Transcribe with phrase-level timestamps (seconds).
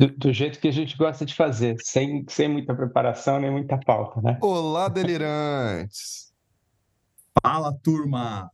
[0.00, 3.76] Do, do, jeito que a gente gosta de fazer, sem, sem muita preparação nem muita
[3.76, 4.38] pauta, né?
[4.40, 6.32] Olá, delirantes!
[7.44, 8.50] Fala, turma!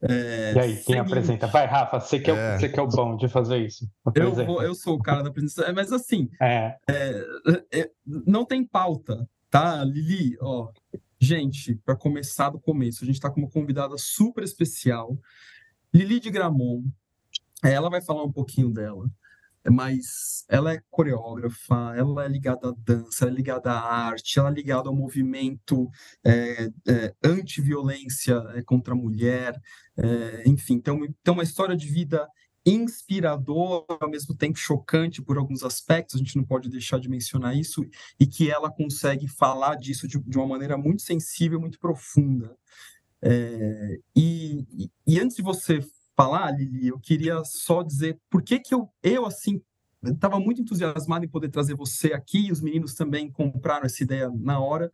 [0.00, 0.98] É, e aí, quem seguinte...
[1.00, 1.48] apresenta?
[1.48, 2.56] Vai, Rafa, você que é, é.
[2.56, 3.90] você que é o bom de fazer isso.
[4.14, 6.76] Eu, vou, eu sou o cara da apresentação, mas assim, é.
[6.88, 7.26] é.
[7.74, 9.82] É, não tem pauta, tá?
[9.82, 10.70] Lili, ó,
[11.18, 15.18] gente, para começar do começo, a gente está com uma convidada super especial,
[15.92, 16.86] Lili de Gramont,
[17.64, 19.10] ela vai falar um pouquinho dela
[19.70, 24.48] mas ela é coreógrafa, ela é ligada à dança, ela é ligada à arte, ela
[24.48, 25.88] é ligada ao movimento
[26.24, 29.60] é, é, anti-violência é, contra a mulher,
[29.96, 32.26] é, enfim, então, então uma história de vida
[32.66, 37.56] inspiradora, ao mesmo tempo chocante por alguns aspectos, a gente não pode deixar de mencionar
[37.56, 37.84] isso,
[38.18, 42.56] e que ela consegue falar disso de, de uma maneira muito sensível, muito profunda.
[43.22, 45.80] É, e, e, antes de você
[46.16, 49.60] falar, Lili, eu queria só dizer por que, que eu, eu assim,
[50.04, 54.30] estava muito entusiasmado em poder trazer você aqui, e os meninos também compraram essa ideia
[54.34, 54.90] na hora,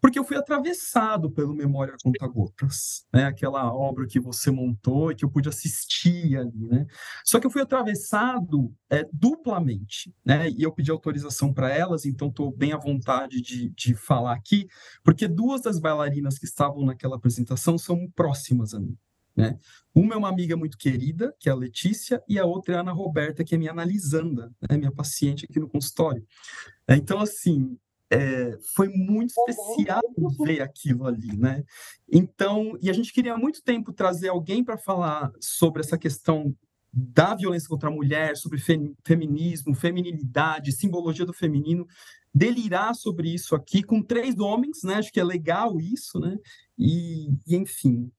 [0.00, 3.24] porque eu fui atravessado pelo Memória Conta Gotas, né?
[3.24, 6.86] aquela obra que você montou e que eu pude assistir ali, né?
[7.24, 10.50] Só que eu fui atravessado é, duplamente, né?
[10.50, 14.68] E eu pedi autorização para elas, então estou bem à vontade de, de falar aqui,
[15.02, 18.96] porque duas das bailarinas que estavam naquela apresentação são próximas a mim.
[19.36, 19.58] Né?
[19.94, 22.80] Uma é uma amiga muito querida, que é a Letícia, e a outra é a
[22.80, 24.78] Ana Roberta, que é minha analisanda, né?
[24.78, 26.24] minha paciente aqui no consultório.
[26.88, 27.76] Então, assim,
[28.10, 30.00] é, foi muito especial
[30.44, 31.64] ver aquilo ali, né?
[32.10, 36.54] Então, e a gente queria há muito tempo trazer alguém para falar sobre essa questão
[36.92, 41.86] da violência contra a mulher, sobre fe feminismo, feminilidade, simbologia do feminino,
[42.34, 44.94] delirar sobre isso aqui com três homens, né?
[44.94, 46.38] Acho que é legal isso, né?
[46.78, 48.10] E, e enfim,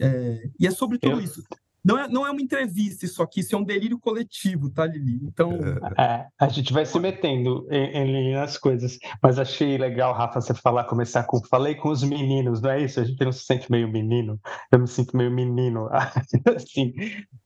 [0.00, 1.20] é, e é sobre tudo Eu...
[1.20, 1.42] isso.
[1.84, 5.20] Não é, não é uma entrevista isso aqui, isso é um delírio coletivo, tá, Lili?
[5.22, 5.52] Então.
[5.98, 8.98] É, a gente vai se metendo em, em, nas coisas.
[9.22, 11.44] Mas achei legal, Rafa, você falar, começar com.
[11.44, 13.00] Falei com os meninos, não é isso?
[13.00, 14.40] A gente não se sente meio menino.
[14.72, 15.90] Eu me sinto meio menino.
[16.56, 16.94] assim.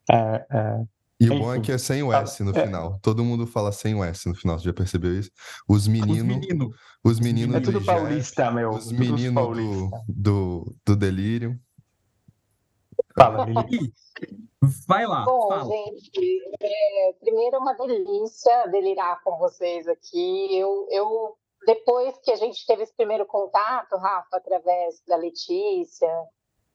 [0.09, 0.83] É, é...
[1.21, 2.65] E o bom é que é sem o S no é.
[2.65, 2.97] final.
[3.03, 5.31] Todo mundo fala sem o S no final, você já percebeu isso?
[5.69, 6.17] Os meninos.
[6.17, 6.77] Os meninos.
[7.03, 8.71] Os meninos é tudo paulista, meu.
[8.71, 11.59] Os meninos do, do, do delírio.
[13.19, 13.93] Fala, Lili.
[14.87, 15.25] Vai lá.
[15.25, 15.65] Bom, fala.
[15.65, 20.57] gente, é, primeiro é uma delícia delirar com vocês aqui.
[20.57, 21.37] Eu, eu,
[21.67, 26.11] depois que a gente teve esse primeiro contato, Rafa, através da Letícia,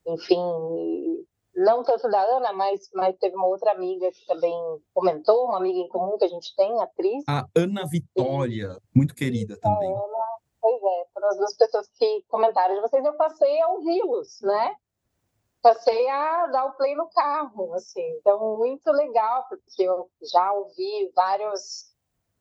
[0.05, 4.53] enfim, não tanto da Ana, mas, mas teve uma outra amiga que também
[4.93, 7.23] comentou, uma amiga em comum que a gente tem, atriz.
[7.27, 9.91] A Ana Vitória, e, muito querida também.
[9.91, 10.25] Ana,
[10.59, 14.75] pois é, foram as duas pessoas que comentaram de vocês, eu passei a ouvi-los, né?
[15.63, 18.05] Passei a dar o play no carro, assim.
[18.19, 21.89] Então, muito legal, porque eu já ouvi vários,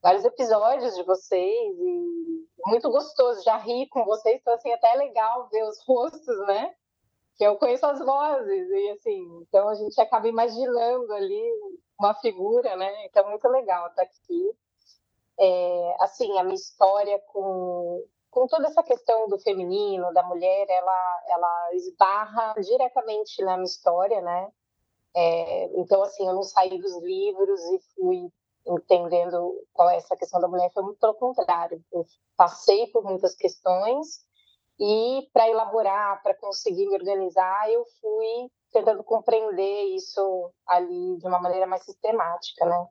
[0.02, 4.96] vários episódios de vocês e muito gostoso, já ri com vocês, então, assim, até é
[4.96, 6.74] legal ver os rostos, né?
[7.36, 11.42] Que eu conheço as vozes, e assim, então a gente acaba imaginando ali
[11.98, 13.06] uma figura, né?
[13.06, 14.56] Então, muito legal estar aqui.
[15.38, 21.22] É, assim, a minha história com, com toda essa questão do feminino, da mulher, ela,
[21.28, 24.50] ela esbarra diretamente na minha história, né?
[25.14, 28.32] É, então, assim, eu não saí dos livros e fui
[28.66, 31.84] entendendo qual é essa questão da mulher, foi muito pelo contrário.
[31.92, 34.24] Eu passei por muitas questões
[34.80, 41.38] e, para elaborar, para conseguir me organizar, eu fui tentando compreender isso ali de uma
[41.38, 42.86] maneira mais sistemática, né?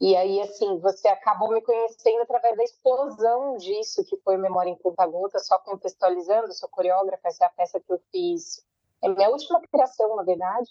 [0.00, 4.76] E aí, assim, você acabou me conhecendo através da explosão disso, que foi Memória em
[4.76, 8.64] Conta Gota, só contextualizando, sou coreógrafa, essa é a peça que eu fiz.
[9.02, 10.70] É minha última criação, na verdade.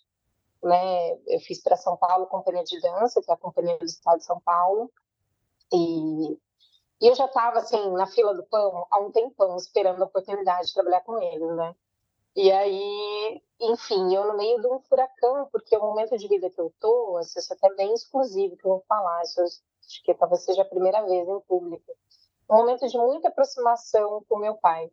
[0.63, 1.11] Né?
[1.27, 4.25] Eu fiz para São Paulo Companhia de Dança, que é a Companhia do Estado de
[4.25, 4.91] São Paulo.
[5.71, 6.31] E,
[6.99, 10.69] e eu já estava, assim, na fila do pão há um tempão, esperando a oportunidade
[10.69, 11.75] de trabalhar com eles, né?
[12.35, 16.59] E aí, enfim, eu no meio de um furacão, porque o momento de vida que
[16.61, 20.43] eu tô, isso é até bem exclusivo que eu vou falar, isso acho que talvez
[20.43, 21.91] seja a primeira vez em público.
[22.49, 24.91] Um momento de muita aproximação com meu pai,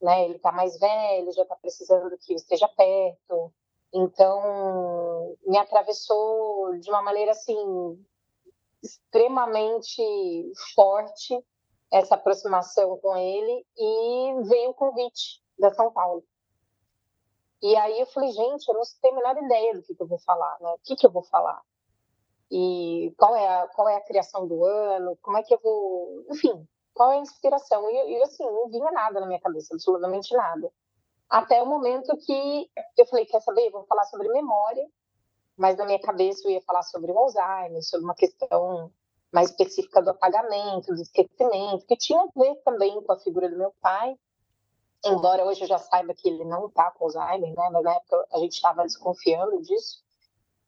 [0.00, 0.24] né?
[0.24, 3.52] Ele tá mais velho, já tá precisando que eu esteja perto.
[3.92, 7.56] Então, me atravessou de uma maneira assim
[8.82, 10.02] extremamente
[10.74, 11.44] forte
[11.92, 16.24] essa aproximação com ele e veio o convite da São Paulo.
[17.62, 20.06] E aí eu falei, gente, eu não tenho a menor ideia do que, que eu
[20.06, 20.70] vou falar, né?
[20.72, 21.60] O que, que eu vou falar?
[22.50, 25.16] E qual é, a, qual é a criação do ano?
[25.22, 26.24] Como é que eu vou...
[26.30, 27.88] Enfim, qual é a inspiração?
[27.90, 30.72] E, e assim, não vinha nada na minha cabeça, absolutamente nada.
[31.28, 32.68] Até o momento que
[32.98, 33.66] eu falei, quer saber?
[33.66, 34.84] Eu vou falar sobre memória,
[35.56, 38.90] mas na minha cabeça eu ia falar sobre o Alzheimer, sobre uma questão
[39.32, 43.56] mais específica do apagamento, do esquecimento, que tinha a ver também com a figura do
[43.56, 44.16] meu pai,
[45.04, 47.70] embora hoje eu já saiba que ele não está com Alzheimer, né?
[47.72, 50.02] Mas na época a gente estava desconfiando disso.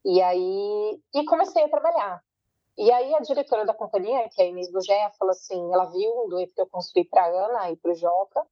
[0.05, 2.23] E aí, e comecei a trabalhar.
[2.76, 6.25] E aí a diretora da companhia, que é a Inês Bugé, falou assim, ela viu
[6.25, 8.46] um dueto que eu construí para Ana e para o Joca,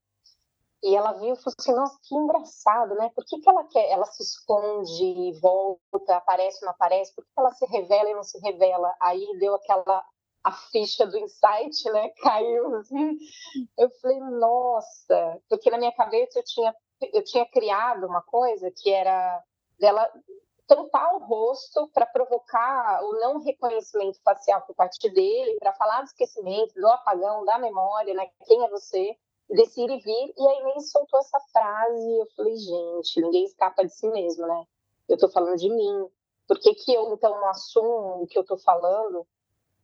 [0.82, 3.10] e ela viu e falou assim, nossa, que engraçado, né?
[3.14, 7.14] Por que, que ela quer, ela se esconde, volta, aparece, não aparece?
[7.14, 8.94] Por que ela se revela e não se revela?
[9.00, 10.04] Aí deu aquela
[10.42, 12.10] a ficha do insight, né?
[12.22, 13.18] Caiu assim.
[13.78, 16.74] Eu falei, nossa, porque na minha cabeça eu tinha
[17.14, 19.42] eu tinha criado uma coisa que era
[19.78, 20.10] dela
[20.66, 26.06] tampar o rosto para provocar o não reconhecimento facial por parte dele, para falar do
[26.06, 28.28] esquecimento, do apagão, da memória, né?
[28.46, 29.16] Quem é você?
[29.50, 33.84] desse ir e vir, e aí ele soltou essa frase, eu falei, gente, ninguém escapa
[33.84, 34.64] de si mesmo, né?
[35.08, 36.08] Eu tô falando de mim.
[36.46, 39.26] Por que, que eu, então, não assumo o que eu tô falando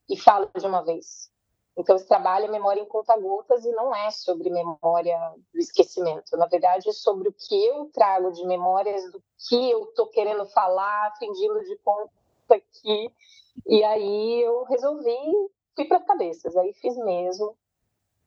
[0.09, 1.31] e falo de uma vez?
[1.77, 5.19] Então, esse trabalho é memória em conta-gotas e não é sobre memória
[5.53, 6.37] do esquecimento.
[6.37, 10.47] Na verdade, é sobre o que eu trago de memórias do que eu tô querendo
[10.47, 12.11] falar, fingindo de conta
[12.51, 13.13] aqui.
[13.67, 15.19] E aí eu resolvi,
[15.75, 17.55] fui para as cabeças, aí fiz mesmo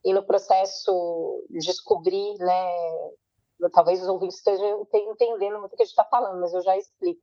[0.03, 3.11] e no processo descobrir, né,
[3.73, 6.77] talvez os ouvintes estejam entendendo muito o que a gente está falando, mas eu já
[6.77, 7.21] explico.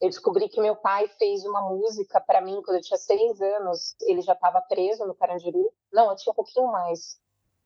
[0.00, 3.96] Eu descobri que meu pai fez uma música para mim quando eu tinha seis anos.
[4.02, 5.72] Ele já estava preso no Carandiru.
[5.92, 7.20] Não, eu tinha um pouquinho mais.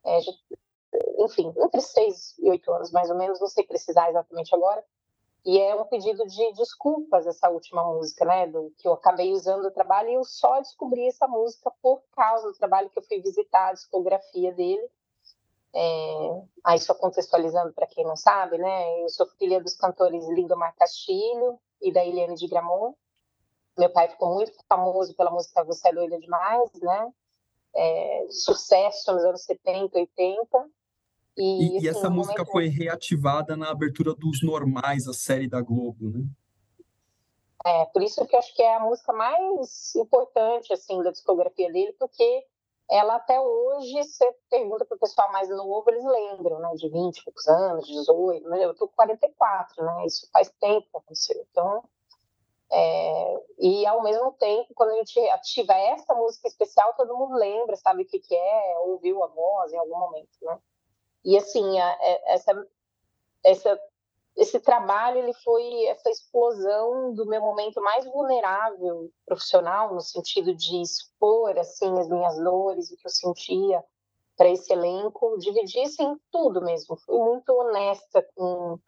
[0.05, 0.33] É, já,
[1.19, 3.41] enfim, entre seis e oito anos, mais ou menos.
[3.41, 4.85] Não sei precisar exatamente agora.
[5.45, 8.47] E é um pedido de desculpas essa última música, né?
[8.47, 12.49] Do, que eu acabei usando no trabalho e eu só descobri essa música por causa
[12.49, 14.89] do trabalho que eu fui visitar a discografia dele.
[15.75, 19.03] É, aí só contextualizando para quem não sabe, né?
[19.03, 22.97] Eu sou filha dos cantores Lindomar Castilho e da Eliane de Gramont.
[23.77, 27.13] Meu pai ficou muito famoso pela música Você é Doida Demais, né?
[27.77, 30.69] É, sucesso nos anos 70, 80.
[31.37, 32.51] E, e, assim, essa música momento...
[32.51, 36.25] foi reativada na abertura dos Normais, a série da Globo, né?
[37.65, 41.71] É, por isso que eu acho que é a música mais importante, assim, da discografia
[41.71, 42.45] dele, porque
[42.91, 47.19] ela até hoje, você pergunta para o pessoal mais novo, eles lembram, né, de 20
[47.19, 51.47] e poucos anos, 18, né, eu tô com 44, né, isso faz tempo que aconteceu,
[51.51, 51.85] então,
[52.71, 57.77] é, e ao mesmo tempo, quando a gente ativa essa música especial, todo mundo lembra,
[57.77, 60.59] sabe o que que é, ouviu a voz em algum momento, né,
[61.25, 62.67] e assim, a, é, essa,
[63.45, 63.81] essa,
[64.39, 70.81] esse trabalho ele foi essa explosão do meu momento mais vulnerável profissional, no sentido de
[70.81, 73.85] expor assim as minhas dores, o que eu sentia
[74.37, 76.97] para esse elenco, dividir assim, tudo mesmo.
[76.97, 78.79] Fui muito honesta com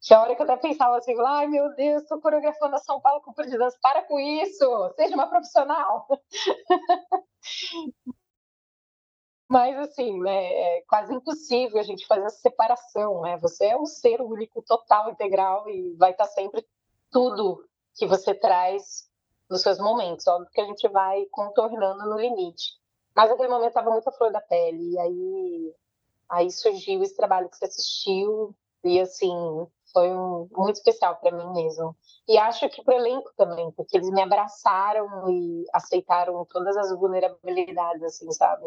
[0.00, 3.22] tinha hora que eu até pensava assim, ai meu Deus, estou coreografando a São Paulo
[3.22, 6.06] com de dança, para com isso, seja uma profissional.
[9.48, 13.36] Mas, assim, né, é quase impossível a gente fazer essa separação, né?
[13.38, 16.66] Você é um ser único, total, integral e vai estar sempre
[17.10, 17.64] tudo
[17.94, 19.08] que você traz
[19.48, 20.26] nos seus momentos.
[20.26, 22.72] Óbvio que a gente vai contornando no limite.
[23.14, 24.92] Mas naquele momento estava muito a flor da pele.
[24.92, 25.74] E aí,
[26.28, 28.54] aí surgiu esse trabalho que você assistiu.
[28.82, 31.96] E, assim, foi um, muito especial para mim mesmo.
[32.26, 36.90] E acho que para o elenco também, porque eles me abraçaram e aceitaram todas as
[36.98, 38.66] vulnerabilidades, assim, sabe?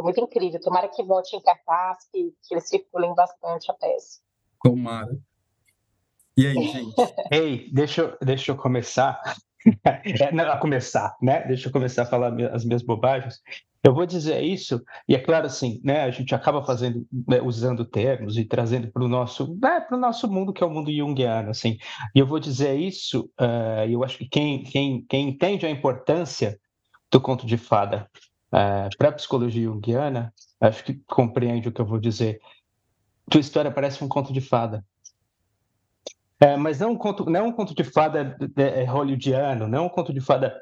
[0.00, 0.58] Foi muito incrível.
[0.60, 4.20] Tomara que volte em cartaz, que, que eles circulem bastante a peça.
[4.62, 5.14] Tomara.
[6.34, 6.94] E aí, gente?
[7.30, 9.20] Ei, deixa, eu, deixa eu começar.
[9.84, 11.46] é, não, a começar, né?
[11.46, 13.42] Deixa eu começar a falar as minhas bobagens.
[13.84, 16.02] Eu vou dizer isso, e é claro assim, né?
[16.04, 20.00] A gente acaba fazendo, né, usando termos e trazendo para o nosso, né, para o
[20.00, 21.76] nosso mundo que é o mundo junguiano, assim.
[22.14, 26.58] E eu vou dizer isso, uh, eu acho que quem, quem, quem entende a importância
[27.10, 28.08] do conto de fada
[28.52, 32.40] é, para a psicologia junguiana, acho que compreende o que eu vou dizer.
[33.30, 34.84] Tua história parece um conto de fada.
[36.40, 40.12] É, mas não um conto, não um conto de fada é, hollywoodiano, não um conto
[40.12, 40.58] de fada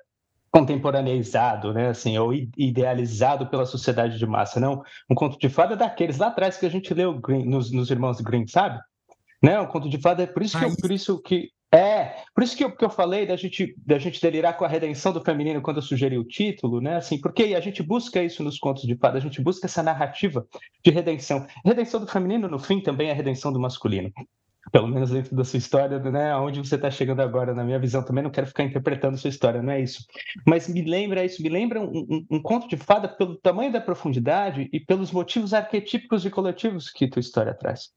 [0.51, 4.83] contemporaneizado, né, assim, ou idealizado pela sociedade de massa, não.
[5.09, 8.21] Um conto de fada daqueles lá atrás que a gente leu Green, nos, nos Irmãos
[8.21, 8.81] Green, sabe?
[9.43, 9.61] Né?
[9.61, 12.57] Um conto de fada, é por isso que, eu, por isso que é, por isso
[12.57, 15.61] que eu, que eu falei da gente, da gente delirar com a redenção do feminino
[15.61, 16.97] quando eu sugeri o título, né?
[16.97, 20.47] Assim, porque a gente busca isso nos contos de fada, a gente busca essa narrativa
[20.83, 21.47] de redenção.
[21.65, 24.11] Redenção do feminino, no fim, também é a redenção do masculino.
[24.73, 26.35] Pelo menos dentro da sua história, né?
[26.37, 29.63] Onde você está chegando agora, na minha visão, também não quero ficar interpretando sua história,
[29.63, 30.07] não é isso.
[30.47, 33.81] Mas me lembra isso, me lembra um, um, um conto de fada pelo tamanho da
[33.81, 37.91] profundidade e pelos motivos arquetípicos e coletivos que tua história traz.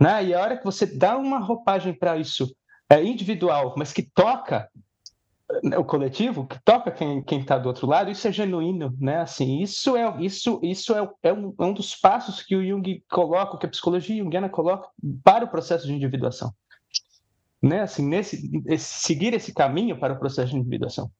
[0.00, 0.26] Né?
[0.26, 2.48] E a hora que você dá uma roupagem para isso
[2.90, 4.68] é, individual, mas que toca
[5.78, 9.20] o coletivo, que toca quem está do outro lado, isso é genuíno, né?
[9.20, 13.02] Assim, isso é isso isso é, é, um, é um dos passos que o Jung
[13.10, 14.88] coloca, que a psicologia junguiana coloca
[15.24, 16.52] para o processo de individuação,
[17.62, 17.80] né?
[17.80, 21.10] Assim, nesse esse, seguir esse caminho para o processo de individuação.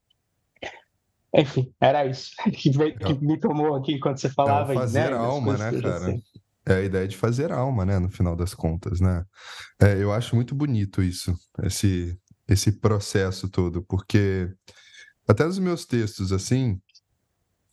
[1.34, 4.72] Enfim, era isso que, veio, que me tomou aqui enquanto você falava.
[4.72, 5.96] É fazer né, alma, né, cara?
[5.96, 6.22] Assim.
[6.68, 7.98] É a ideia de fazer alma, né?
[7.98, 9.24] No final das contas, né?
[9.80, 14.50] É, eu acho muito bonito isso, esse esse processo todo, porque
[15.28, 16.80] até nos meus textos, assim,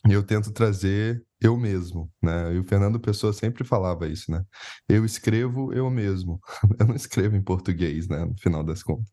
[0.09, 2.53] eu tento trazer eu mesmo, né?
[2.53, 4.43] E o Fernando Pessoa sempre falava isso, né?
[4.89, 6.39] Eu escrevo eu mesmo.
[6.79, 8.25] Eu não escrevo em português, né?
[8.25, 9.11] No final das contas.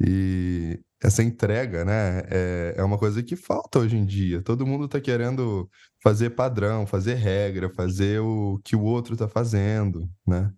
[0.00, 2.22] E essa entrega, né?
[2.30, 4.40] É, é uma coisa que falta hoje em dia.
[4.40, 5.68] Todo mundo está querendo
[6.00, 10.52] fazer padrão, fazer regra, fazer o que o outro está fazendo, né?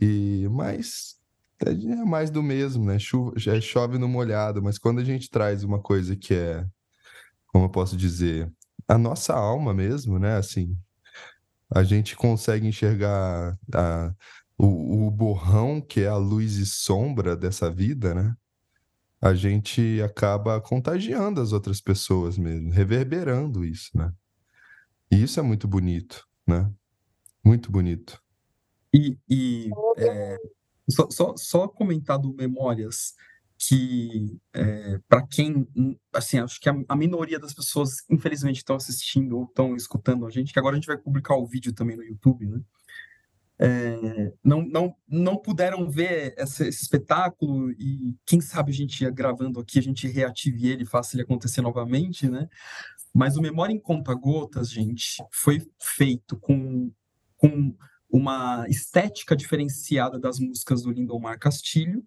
[0.00, 1.16] E, mas
[1.64, 2.98] é, é mais do mesmo, né?
[2.98, 6.64] Chuva, já chove no molhado, mas quando a gente traz uma coisa que é,
[7.48, 8.50] como eu posso dizer,
[8.86, 10.36] a nossa alma mesmo, né?
[10.36, 10.76] Assim,
[11.74, 14.14] a gente consegue enxergar a,
[14.56, 18.34] o, o borrão que é a luz e sombra dessa vida, né?
[19.20, 24.12] A gente acaba contagiando as outras pessoas mesmo, reverberando isso, né?
[25.10, 26.70] E isso é muito bonito, né?
[27.44, 28.22] Muito bonito.
[28.94, 30.36] E, e é,
[30.88, 33.14] só, só, só comentar do Memórias,
[33.58, 35.66] que é, para quem,
[36.12, 40.30] assim, acho que a, a, minoria das pessoas, infelizmente, estão assistindo ou estão escutando a
[40.30, 42.60] gente, que agora a gente vai publicar o vídeo também no YouTube, né?
[43.60, 49.58] É, não, não, não puderam ver esse, espetáculo e quem sabe a gente ia gravando
[49.58, 52.48] aqui, a gente reative ele, faça ele acontecer novamente, né?
[53.12, 56.92] Mas o Memória em Conta Gotas, gente, foi feito com,
[57.36, 57.74] com
[58.08, 62.04] uma estética diferenciada das músicas do Lindomar Castilho,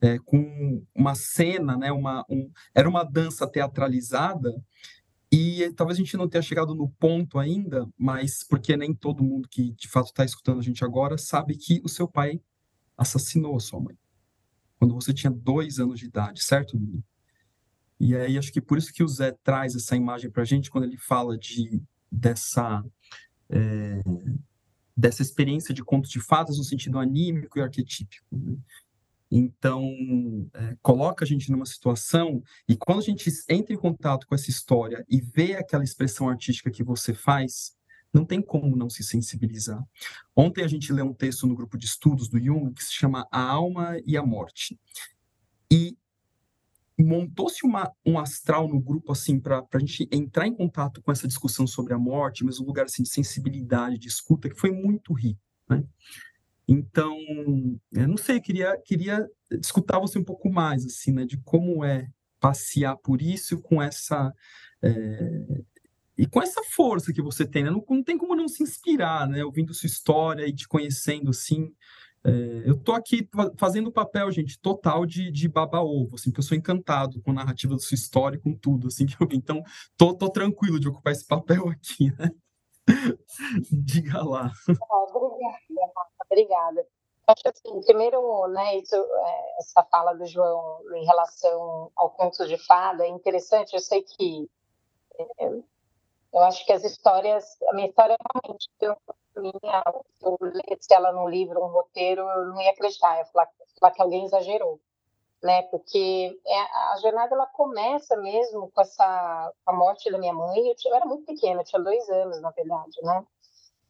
[0.00, 4.50] é, com uma cena, né, uma, um, era uma dança teatralizada,
[5.32, 9.48] e talvez a gente não tenha chegado no ponto ainda, mas porque nem todo mundo
[9.48, 12.40] que de fato está escutando a gente agora sabe que o seu pai
[12.96, 13.96] assassinou a sua mãe
[14.80, 17.04] quando você tinha dois anos de idade, certo, Lili?
[18.00, 20.70] E aí acho que por isso que o Zé traz essa imagem para a gente
[20.70, 22.82] quando ele fala de dessa
[23.50, 24.02] é,
[24.96, 28.24] dessa experiência de contos de fadas no sentido anímico e arquetípico.
[28.32, 28.56] Né?
[29.30, 29.84] Então,
[30.52, 34.50] é, coloca a gente numa situação, e quando a gente entra em contato com essa
[34.50, 37.76] história e vê aquela expressão artística que você faz,
[38.12, 39.80] não tem como não se sensibilizar.
[40.34, 43.26] Ontem a gente leu um texto no grupo de estudos do Jung que se chama
[43.30, 44.78] A Alma e a Morte.
[45.70, 45.96] E
[46.98, 47.60] montou-se
[48.04, 51.94] um astral no grupo assim para a gente entrar em contato com essa discussão sobre
[51.94, 55.84] a morte, mas um lugar assim de sensibilidade, de escuta que foi muito rico, né?
[56.72, 57.18] Então,
[57.92, 59.28] eu não sei, queria queria
[59.60, 62.06] escutar você um pouco mais assim, né, de como é
[62.38, 64.32] passear por isso com essa
[64.80, 64.92] é,
[66.16, 67.70] e com essa força que você tem, né?
[67.70, 71.72] não, não tem como não se inspirar, né, ouvindo sua história e te conhecendo assim.
[72.22, 76.44] É, eu tô aqui fazendo o papel, gente, total de, de baba-ovo, assim, porque eu
[76.44, 79.60] sou encantado com a narrativa da sua história e com tudo, assim, que eu, então
[79.96, 82.30] tô, tô tranquilo de ocupar esse papel aqui, né?
[83.72, 84.52] Diga lá.
[84.68, 86.86] obrigada, obrigada.
[87.26, 92.58] Acho assim, primeiro, né, isso, é, essa fala do João em relação ao conto de
[92.58, 94.50] fada é interessante, eu sei que
[95.38, 95.46] é,
[96.32, 98.68] eu acho que as histórias, a minha história realmente
[99.36, 99.82] minha,
[100.18, 103.48] se eu lesse ela num livro, um roteiro, eu não ia acreditar, eu ia falar,
[103.78, 104.80] falar que alguém exagerou,
[105.42, 105.62] né?
[105.62, 110.68] Porque é, a jornada ela começa mesmo com essa a morte da minha mãe.
[110.68, 113.24] Eu, tinha, eu era muito pequena, eu tinha dois anos na verdade, né?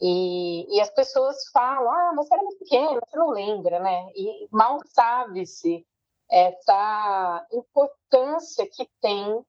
[0.00, 4.11] E, e as pessoas falam, ah, mas você era muito pequena, você não lembra, né?
[4.14, 5.87] E mal sabe-se
[6.30, 9.45] essa importância que tem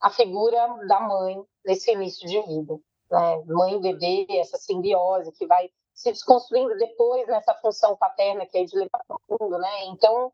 [0.00, 2.80] a figura da mãe nesse início de vida
[3.12, 8.56] né, mãe e bebê, essa simbiose que vai se desconstruindo depois nessa função paterna que
[8.56, 9.84] é de levar para o mundo, né?
[9.88, 10.32] Então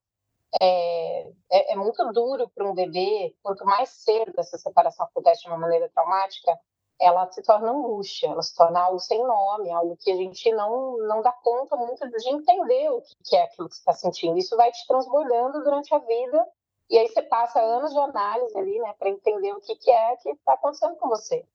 [0.62, 5.48] é, é, é muito duro para um bebê, quanto mais cedo essa separação acontece de
[5.48, 6.56] uma maneira traumática,
[7.00, 10.98] ela se torna angústia, ela se torna algo sem nome, algo que a gente não,
[10.98, 14.36] não dá conta muito de entender o que é aquilo que você está sentindo.
[14.36, 16.46] Isso vai te transbordando durante a vida,
[16.90, 20.16] e aí você passa anos de análise ali, né, para entender o que, que é
[20.16, 21.46] que está acontecendo com você.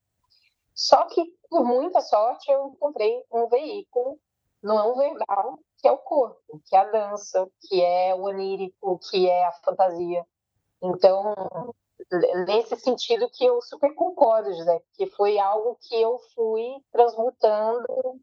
[0.73, 4.19] Só que, por muita sorte, eu encontrei um veículo
[4.61, 9.29] não verbal, que é o corpo, que é a dança, que é o onírico, que
[9.29, 10.25] é a fantasia.
[10.81, 11.35] Então,
[12.45, 18.19] nesse sentido que eu super concordo, José, que foi algo que eu fui transmutando.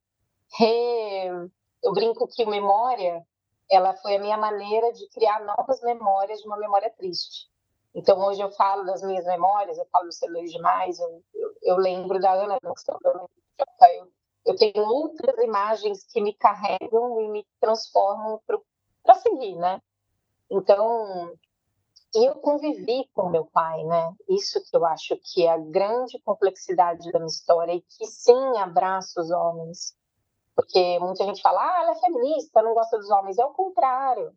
[0.58, 1.48] Re...
[1.82, 3.24] Eu brinco que memória,
[3.70, 7.48] ela foi a minha maneira de criar novas memórias de uma memória triste.
[7.94, 11.76] Então, hoje eu falo das minhas memórias, eu falo do Celular Demais, eu, eu, eu,
[11.76, 12.74] lembro da Ana eu,
[14.46, 18.40] eu tenho outras imagens que me carregam e me transformam
[19.02, 19.82] para seguir, né?
[20.50, 21.32] Então,
[22.14, 24.14] eu convivi com meu pai, né?
[24.28, 28.58] Isso que eu acho que é a grande complexidade da minha história e que sim
[28.58, 29.94] abraça os homens.
[30.54, 33.38] Porque muita gente fala, ah, ela é feminista, não gosta dos homens.
[33.38, 34.32] É o contrário.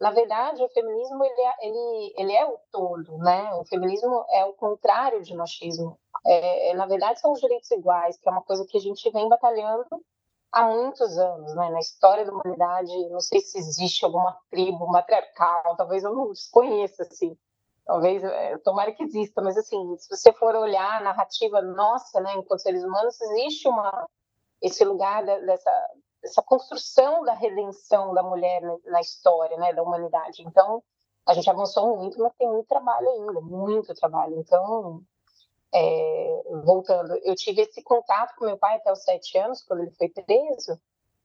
[0.00, 3.52] Na verdade, o feminismo ele é, ele, ele é o todo, né?
[3.54, 5.98] O feminismo é o contrário de machismo.
[6.24, 9.10] É, é, na verdade, são os direitos iguais, que é uma coisa que a gente
[9.10, 9.84] vem batalhando
[10.52, 11.70] há muitos anos, né?
[11.70, 17.02] Na história da humanidade, não sei se existe alguma tribo matriarcal, talvez eu não desconheça,
[17.02, 17.36] assim.
[17.84, 22.34] Talvez, é, tomara que exista, mas assim, se você for olhar a narrativa nossa, né,
[22.34, 24.08] enquanto seres humanos, existe uma
[24.60, 25.70] esse lugar dessa
[26.24, 30.42] essa construção da redenção da mulher na história, né, da humanidade.
[30.42, 30.82] Então,
[31.26, 34.38] a gente avançou muito, mas tem muito trabalho ainda, muito trabalho.
[34.38, 35.02] Então,
[35.76, 39.90] é, voltando, eu tive esse contato com meu pai até os sete anos, quando ele
[39.90, 40.80] foi preso,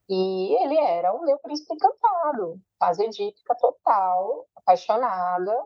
[0.10, 5.66] e ele era o meu príncipe encantado, faz edípica total, apaixonada,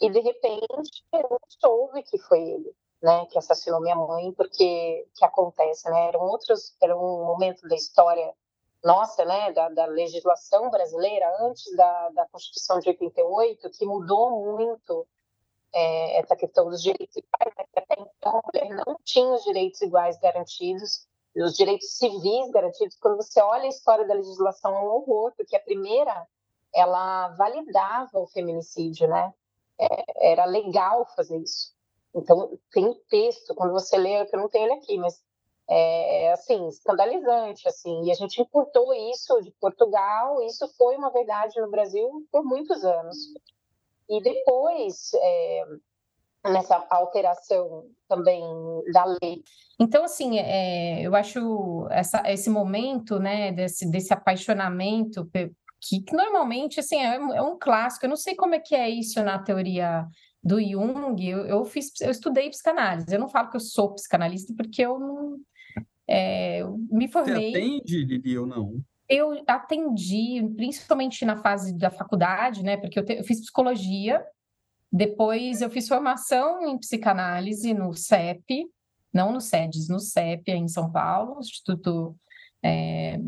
[0.00, 5.24] e de repente eu soube que foi ele, né, que assassinou minha mãe, porque que
[5.24, 8.34] acontece, né, eram outros, era um momento da história
[8.82, 15.06] nossa, né, da, da legislação brasileira antes da, da Constituição de 88, que mudou muito
[15.74, 19.44] é, essa questão dos direitos iguais, né, que até então a mulher não tinha os
[19.44, 21.06] direitos iguais garantidos,
[21.36, 22.96] os direitos civis garantidos.
[22.96, 26.26] Quando você olha a história da legislação, é um horror, porque a primeira,
[26.74, 29.32] ela validava o feminicídio, né?
[29.78, 31.72] É, era legal fazer isso.
[32.14, 35.22] Então, tem texto, quando você lê, eu não tenho ele aqui, mas
[35.68, 41.60] é, assim, escandalizante, assim, e a gente importou isso de Portugal, isso foi uma verdade
[41.60, 43.16] no Brasil por muitos anos.
[44.08, 45.64] E depois, é,
[46.46, 48.42] nessa alteração também
[48.92, 49.42] da lei.
[49.78, 55.28] Então, assim, é, eu acho essa, esse momento, né, desse, desse apaixonamento,
[55.80, 58.88] que, que normalmente, assim, é, é, um clássico, eu não sei como é que é
[58.88, 60.06] isso na teoria
[60.42, 64.54] do Jung, eu, eu fiz, eu estudei psicanálise, eu não falo que eu sou psicanalista
[64.56, 65.36] porque eu não,
[66.08, 67.52] é, me formei.
[67.52, 68.80] Você atende, Lili, ou não?
[69.08, 72.76] Eu atendi, principalmente na fase da faculdade, né?
[72.76, 74.24] Porque eu, te, eu fiz psicologia,
[74.92, 78.66] depois eu fiz formação em psicanálise no CEP,
[79.12, 82.16] não no SEDES, no CEP, em São Paulo, Instituto.
[82.62, 83.18] É,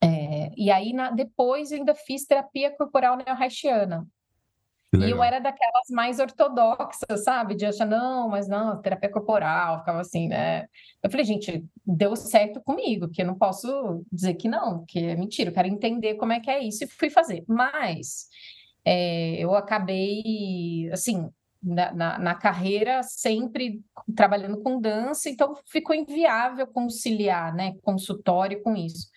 [0.00, 4.06] é, e aí, na, depois, eu ainda fiz terapia corporal neo-haitiana,
[4.94, 7.54] e eu era daquelas mais ortodoxas, sabe?
[7.54, 10.66] De achar, não, mas não, terapia corporal, ficava assim, né?
[11.02, 15.16] Eu falei, gente, deu certo comigo, que eu não posso dizer que não, que é
[15.16, 17.42] mentira, eu quero entender como é que é isso e fui fazer.
[17.48, 18.26] Mas
[18.84, 21.30] é, eu acabei, assim,
[21.62, 23.80] na, na, na, carreira sempre
[24.14, 29.08] trabalhando com dança, então ficou inviável conciliar, né, consultório com isso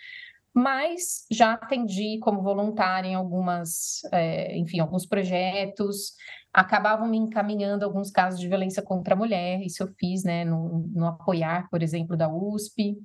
[0.55, 6.13] mas já atendi como voluntária em algumas, é, enfim, alguns projetos,
[6.53, 10.87] acabavam me encaminhando alguns casos de violência contra a mulher, isso eu fiz, né, no,
[10.93, 12.97] no apoiar, por exemplo, da USP,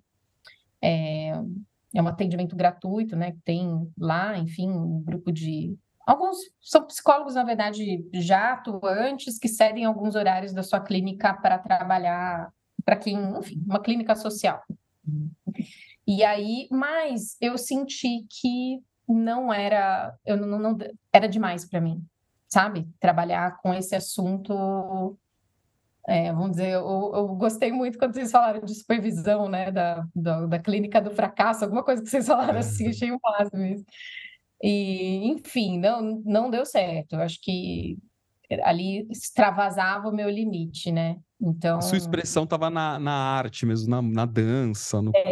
[0.81, 1.31] é,
[1.93, 7.37] é um atendimento gratuito, né, que tem lá, enfim, um grupo de Alguns são psicólogos,
[7.37, 12.53] na verdade, já atuantes, que cedem alguns horários da sua clínica para trabalhar,
[12.85, 14.61] para quem, enfim, uma clínica social.
[16.11, 20.79] E aí, mas eu senti que não era, eu não, não
[21.13, 22.05] era demais para mim,
[22.49, 22.89] sabe?
[22.99, 25.17] Trabalhar com esse assunto
[26.09, 30.47] é, vamos dizer, eu, eu, gostei muito quando vocês falaram de supervisão, né, da, da,
[30.47, 33.85] da, clínica do fracasso, alguma coisa que vocês falaram assim, achei o máximo isso.
[34.61, 37.13] E, enfim, não, não deu certo.
[37.13, 37.97] Eu acho que
[38.65, 41.19] ali extravasava o meu limite, né?
[41.41, 41.79] Então.
[41.79, 45.23] A sua expressão estava na, na arte mesmo, na, na dança, no é,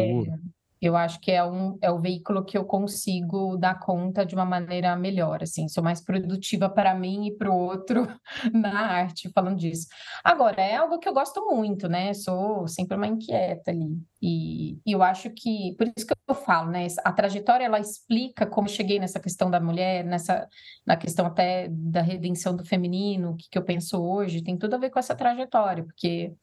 [0.81, 4.45] eu acho que é, um, é o veículo que eu consigo dar conta de uma
[4.45, 8.07] maneira melhor, assim, sou mais produtiva para mim e para o outro
[8.53, 9.87] na arte, falando disso.
[10.23, 12.13] Agora, é algo que eu gosto muito, né?
[12.13, 13.97] Sou sempre uma inquieta ali.
[14.21, 16.87] E, e eu acho que, por isso que eu falo, né?
[17.03, 20.47] A trajetória, ela explica como cheguei nessa questão da mulher, nessa,
[20.85, 24.75] na questão até da redenção do feminino, o que, que eu penso hoje, tem tudo
[24.75, 26.33] a ver com essa trajetória, porque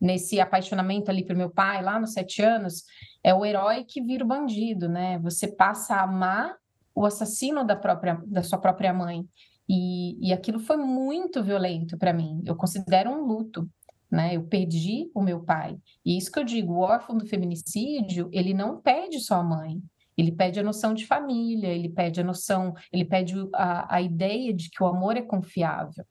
[0.00, 2.84] nesse apaixonamento ali pelo meu pai, lá nos sete anos,
[3.22, 5.18] é o herói que vira o bandido, né?
[5.18, 6.56] Você passa a amar
[6.94, 9.24] o assassino da, própria, da sua própria mãe.
[9.68, 12.42] E, e aquilo foi muito violento para mim.
[12.44, 13.68] Eu considero um luto,
[14.10, 14.34] né?
[14.34, 15.78] Eu perdi o meu pai.
[16.04, 19.80] E isso que eu digo, o órfão do feminicídio, ele não perde só a mãe.
[20.16, 24.52] Ele pede a noção de família, ele pede a noção, ele pede a, a ideia
[24.52, 26.04] de que o amor é confiável.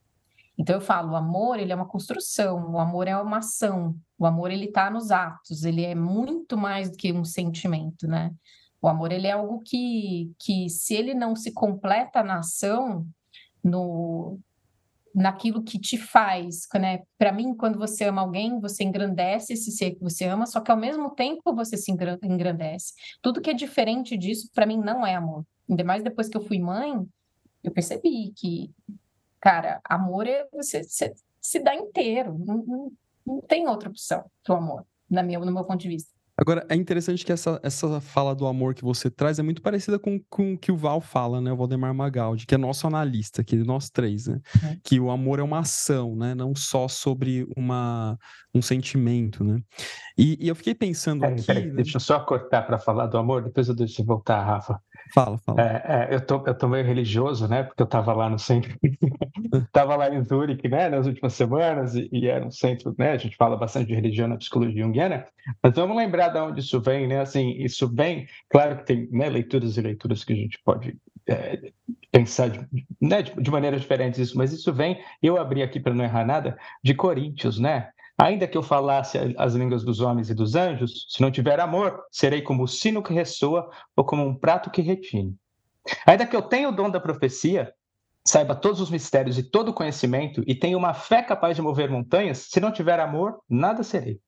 [0.60, 4.26] Então eu falo, o amor ele é uma construção, o amor é uma ação, o
[4.26, 8.32] amor ele está nos atos, ele é muito mais do que um sentimento, né?
[8.82, 13.08] O amor ele é algo que, que se ele não se completa na ação,
[13.64, 14.38] no
[15.14, 17.02] naquilo que te faz, né?
[17.18, 20.72] Para mim, quando você ama alguém, você engrandece esse ser que você ama, só que
[20.72, 22.94] ao mesmo tempo você se engrandece.
[23.22, 25.46] Tudo que é diferente disso, para mim, não é amor.
[25.70, 26.94] Ainda mais depois que eu fui mãe,
[27.64, 28.72] eu percebi que,
[29.40, 32.38] cara, amor é você, você se dá inteiro.
[32.46, 32.92] Não, não,
[33.26, 36.20] não tem outra opção que o amor, na minha, no meu ponto de vista.
[36.40, 40.00] Agora, é interessante que essa, essa fala do amor que você traz é muito parecida
[40.00, 41.52] com, com o que o Val fala, né?
[41.52, 44.40] O Valdemar Magaldi, que é nosso analista aqui, nós três, né?
[44.64, 44.78] É.
[44.82, 46.34] Que o amor é uma ação, né?
[46.34, 48.18] Não só sobre uma,
[48.56, 49.62] um sentimento, né?
[50.18, 51.44] E, e eu fiquei pensando é, aqui...
[51.44, 51.74] Peraí, né?
[51.76, 54.82] Deixa eu só cortar para falar do amor, depois eu deixo voltar, Rafa.
[55.14, 55.62] Fala, fala.
[55.62, 57.64] É, é, eu, tô, eu tô meio religioso, né?
[57.64, 58.76] Porque eu estava lá no centro,
[59.54, 60.90] estava lá em Zurique, né?
[60.90, 63.12] Nas últimas semanas, e, e, era um centro, né?
[63.12, 65.26] A gente fala bastante de religião na psicologia junguiana,
[65.64, 67.22] mas vamos lembrar de onde isso vem, né?
[67.22, 70.96] Assim, isso vem, claro que tem né, leituras e leituras que a gente pode
[71.28, 71.72] é,
[72.12, 72.68] pensar de,
[73.02, 76.26] né, de, de maneiras diferentes isso, mas isso vem, eu abri aqui para não errar
[76.26, 77.90] nada, de Coríntios, né?
[78.22, 82.04] Ainda que eu falasse as línguas dos homens e dos anjos, se não tiver amor,
[82.12, 85.38] serei como o sino que ressoa ou como um prato que retine.
[86.06, 87.74] Ainda que eu tenha o dom da profecia,
[88.28, 91.90] saiba todos os mistérios e todo o conhecimento e tenha uma fé capaz de mover
[91.90, 94.20] montanhas, se não tiver amor, nada serei.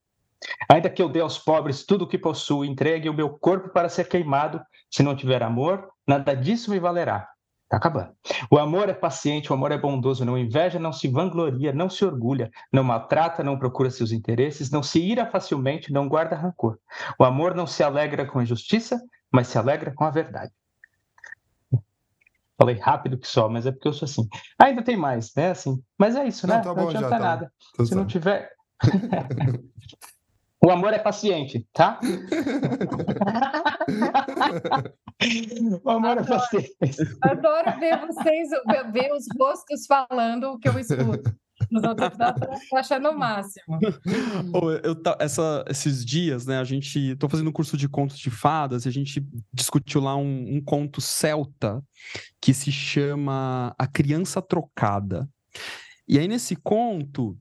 [0.70, 3.90] Ainda que eu dê aos pobres tudo o que possuo, entregue o meu corpo para
[3.90, 7.28] ser queimado, se não tiver amor, nada disso me valerá.
[7.72, 8.12] Está acabando.
[8.50, 12.04] O amor é paciente, o amor é bondoso, não inveja, não se vangloria, não se
[12.04, 16.78] orgulha, não maltrata, não procura seus interesses, não se ira facilmente, não guarda rancor.
[17.18, 20.52] O amor não se alegra com a injustiça, mas se alegra com a verdade.
[22.58, 24.28] Falei rápido que só, mas é porque eu sou assim.
[24.60, 25.52] Ainda tem mais, né?
[25.52, 26.62] Assim, mas é isso, não, né?
[26.62, 27.54] Tá não adianta tá nada.
[27.86, 28.52] Se não tiver.
[30.64, 32.00] O amor é paciente, tá?
[35.84, 36.70] o amor é paciente.
[37.20, 38.50] Adoro ver vocês,
[38.94, 41.36] ver os rostos falando o que eu escuto.
[41.70, 42.10] Nos outros
[42.76, 43.80] achando o máximo.
[44.84, 47.16] eu, essa, esses dias, né, a gente.
[47.16, 50.62] tô fazendo um curso de contos de fadas e a gente discutiu lá um, um
[50.64, 51.84] conto celta
[52.40, 55.28] que se chama A Criança Trocada.
[56.08, 57.36] E aí, nesse conto,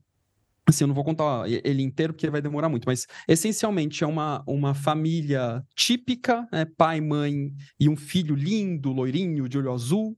[0.67, 4.43] Assim, eu não vou contar ele inteiro porque vai demorar muito, mas essencialmente é uma,
[4.47, 6.65] uma família típica, né?
[6.77, 10.15] pai, mãe e um filho lindo, loirinho, de olho azul,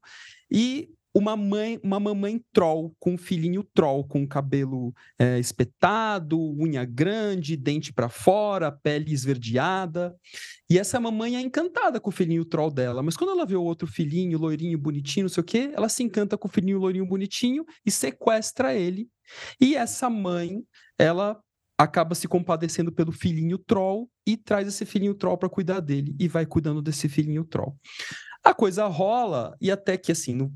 [0.51, 6.83] e uma mãe, uma mamãe troll com um filhinho troll com cabelo é, espetado, unha
[6.83, 10.15] grande, dente para fora, pele esverdeada.
[10.67, 13.61] E essa mamãe é encantada com o filhinho troll dela, mas quando ela vê o
[13.63, 17.05] outro filhinho, loirinho, bonitinho, não sei o quê, ela se encanta com o filhinho loirinho,
[17.05, 19.07] bonitinho e sequestra ele.
[19.59, 20.63] E essa mãe,
[20.97, 21.39] ela
[21.77, 26.27] acaba se compadecendo pelo filhinho troll e traz esse filhinho troll para cuidar dele e
[26.27, 27.75] vai cuidando desse filhinho troll.
[28.43, 30.53] A coisa rola e até que assim, no,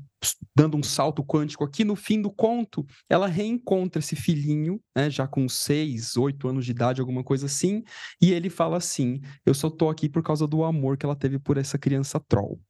[0.54, 5.26] dando um salto quântico aqui, no fim do conto, ela reencontra esse filhinho, né, já
[5.26, 7.82] com seis, oito anos de idade, alguma coisa assim,
[8.20, 11.38] e ele fala assim: Eu só tô aqui por causa do amor que ela teve
[11.38, 12.60] por essa criança troll.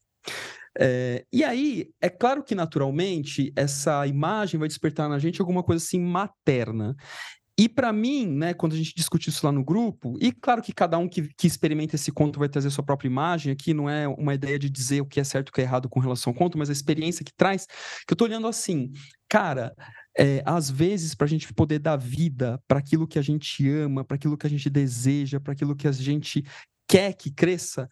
[0.77, 5.85] É, e aí, é claro que naturalmente essa imagem vai despertar na gente alguma coisa
[5.85, 6.97] assim materna.
[7.61, 10.73] E para mim, né, quando a gente discute isso lá no grupo, e claro que
[10.73, 14.07] cada um que, que experimenta esse conto vai trazer sua própria imagem, aqui não é
[14.07, 16.33] uma ideia de dizer o que é certo e o que é errado com relação
[16.33, 17.67] ao conto, mas a experiência que traz,
[18.07, 18.93] que eu tô olhando assim,
[19.29, 19.75] cara,
[20.17, 24.05] é, às vezes, para a gente poder dar vida para aquilo que a gente ama,
[24.05, 26.45] para aquilo que a gente deseja, para aquilo que a gente
[26.89, 27.89] quer que cresça,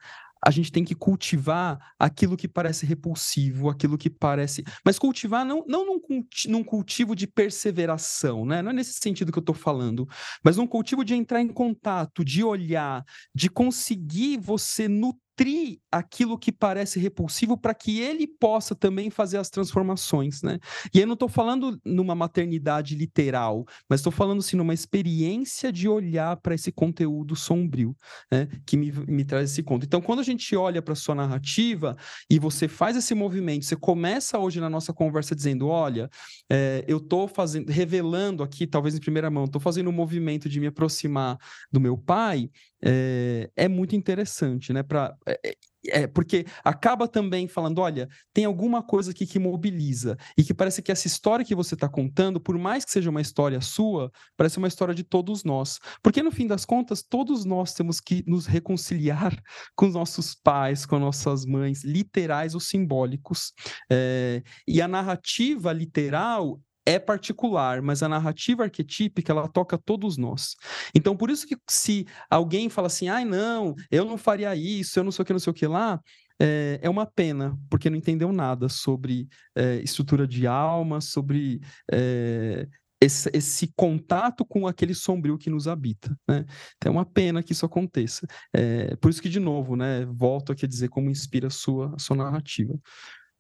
[0.47, 4.63] a gente tem que cultivar aquilo que parece repulsivo, aquilo que parece.
[4.85, 6.01] Mas cultivar não, não num,
[6.47, 8.63] num cultivo de perseveração, né?
[8.63, 10.07] Não é nesse sentido que eu estou falando,
[10.45, 13.05] mas num cultivo de entrar em contato, de olhar,
[13.35, 19.39] de conseguir você nutrir nutrir aquilo que parece repulsivo para que ele possa também fazer
[19.39, 20.59] as transformações, né?
[20.95, 25.89] E eu não estou falando numa maternidade literal, mas estou falando assim numa experiência de
[25.89, 27.95] olhar para esse conteúdo sombrio,
[28.31, 28.49] né?
[28.67, 29.85] Que me, me traz esse conto.
[29.85, 31.97] Então, quando a gente olha para sua narrativa
[32.31, 36.09] e você faz esse movimento, você começa hoje na nossa conversa dizendo, olha,
[36.51, 40.61] é, eu estou fazendo, revelando aqui, talvez em primeira mão, estou fazendo um movimento de
[40.61, 41.39] me aproximar
[41.71, 42.51] do meu pai,
[42.85, 44.83] é, é muito interessante, né?
[44.83, 45.57] Pra, é,
[45.89, 50.83] é, porque acaba também falando: olha, tem alguma coisa aqui que mobiliza, e que parece
[50.83, 54.59] que essa história que você está contando, por mais que seja uma história sua, parece
[54.59, 55.79] uma história de todos nós.
[56.03, 59.37] Porque no fim das contas, todos nós temos que nos reconciliar
[59.77, 63.53] com os nossos pais, com nossas mães, literais ou simbólicos.
[63.91, 70.55] É, e a narrativa literal é particular, mas a narrativa arquetípica ela toca todos nós.
[70.95, 75.05] Então, por isso que se alguém fala assim, ai, não, eu não faria isso, eu
[75.05, 76.01] não sei o que, não sei o que lá,
[76.41, 82.69] é, é uma pena, porque não entendeu nada sobre é, estrutura de alma, sobre é,
[83.01, 86.45] esse, esse, contato com aquele sombrio que nos habita, né?
[86.77, 88.27] Então é uma pena que isso aconteça.
[88.53, 91.95] É, por isso que, de novo, né, volto aqui a dizer como inspira a sua,
[91.95, 92.75] a sua narrativa.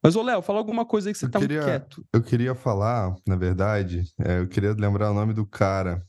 [0.06, 2.06] Mas, ô Léo, fala alguma coisa aí que você está muito quieto.
[2.12, 6.00] Eu queria falar, na verdade, é, eu queria lembrar o nome do cara,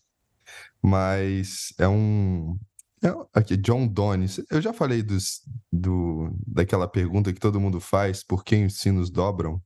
[0.79, 2.59] mas é um...
[3.03, 4.27] É, aqui, John Donne.
[4.51, 5.41] Eu já falei dos,
[5.73, 9.59] do, daquela pergunta que todo mundo faz, por quem os sinos dobram?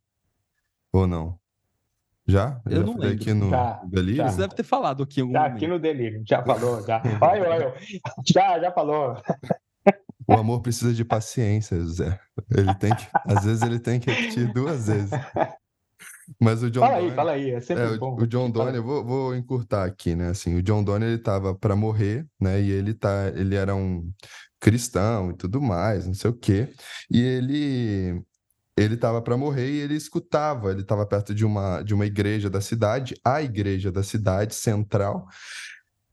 [0.94, 1.38] Ou não?
[2.26, 2.62] Já?
[2.65, 3.15] Eu já não lembro.
[3.15, 4.15] aqui no já, Delírio?
[4.15, 4.30] Já.
[4.30, 5.30] Você deve ter falado aqui.
[5.30, 7.02] já aqui no Delírio, já falou, já.
[8.34, 9.17] Já, já falou.
[10.32, 12.20] O amor precisa de paciência, José.
[12.50, 15.12] Ele tem que, às vezes ele tem que repetir duas vezes.
[16.39, 18.15] Mas o John fala aí, fala aí, é sempre é, bom.
[18.15, 20.30] O, John Donne, eu vou, vou encurtar aqui, né?
[20.30, 22.62] Assim, o John Donne ele estava para morrer, né?
[22.62, 24.10] E ele tá, ele era um
[24.60, 26.70] cristão e tudo mais, não sei o quê.
[27.10, 28.24] E ele
[28.78, 32.50] ele estava para morrer e ele escutava, ele estava perto de uma, de uma igreja
[32.50, 35.28] da cidade, a igreja da cidade central,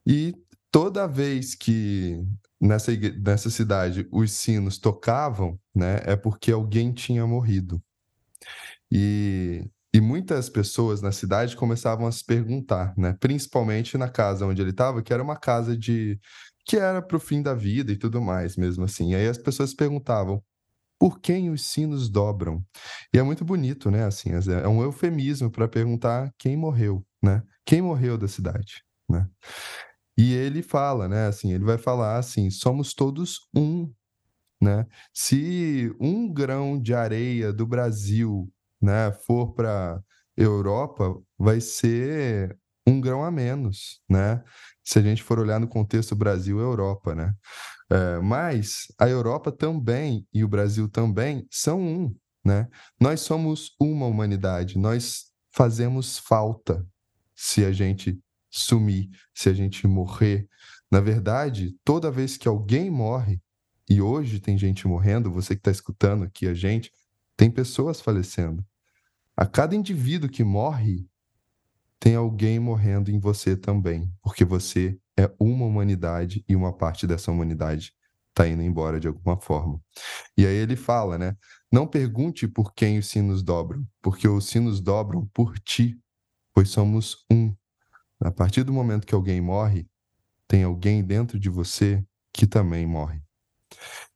[0.04, 0.35] e
[0.70, 2.20] toda vez que
[2.61, 7.83] nessa, nessa cidade os sinos tocavam, né, é porque alguém tinha morrido.
[8.90, 14.62] E, e muitas pessoas na cidade começavam a se perguntar, né, principalmente na casa onde
[14.62, 16.18] ele estava, que era uma casa de
[16.64, 19.12] que era para o fim da vida e tudo mais, mesmo assim.
[19.12, 20.42] E aí as pessoas se perguntavam
[20.99, 22.62] por quem os sinos dobram.
[23.14, 24.05] E é muito bonito, né?
[24.05, 27.42] Assim, é um eufemismo para perguntar quem morreu, né?
[27.64, 29.27] Quem morreu da cidade, né?
[30.18, 31.28] E ele fala, né?
[31.28, 33.88] Assim, ele vai falar assim: somos todos um,
[34.61, 34.85] né?
[35.14, 38.50] Se um grão de areia do Brasil,
[38.83, 40.02] né, for para
[40.37, 44.42] Europa, vai ser um grão a menos, né?
[44.83, 47.33] Se a gente for olhar no contexto Brasil-Europa, né?
[47.90, 52.68] É, mas a Europa também e o Brasil também são um, né?
[53.00, 56.85] Nós somos uma humanidade, nós fazemos falta
[57.37, 58.18] se a gente
[58.59, 60.49] sumir, se a gente morrer.
[60.90, 63.40] Na verdade, toda vez que alguém morre,
[63.88, 66.92] e hoje tem gente morrendo, você que está escutando aqui a gente,
[67.37, 68.64] tem pessoas falecendo.
[69.37, 71.07] A cada indivíduo que morre,
[72.01, 77.31] tem alguém morrendo em você também, porque você é uma humanidade e uma parte dessa
[77.31, 77.92] humanidade
[78.29, 79.81] está indo embora de alguma forma.
[80.37, 81.37] E aí ele fala, né?
[81.73, 85.99] Não pergunte por quem os sinos dobram, porque os sinos dobram por ti,
[86.55, 87.55] pois somos um.
[88.20, 89.87] A partir do momento que alguém morre,
[90.48, 93.20] tem alguém dentro de você que também morre.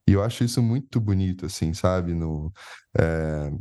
[0.06, 2.12] E eu acho isso muito bonito, assim, sabe?
[2.14, 2.52] No,
[2.98, 3.52] é,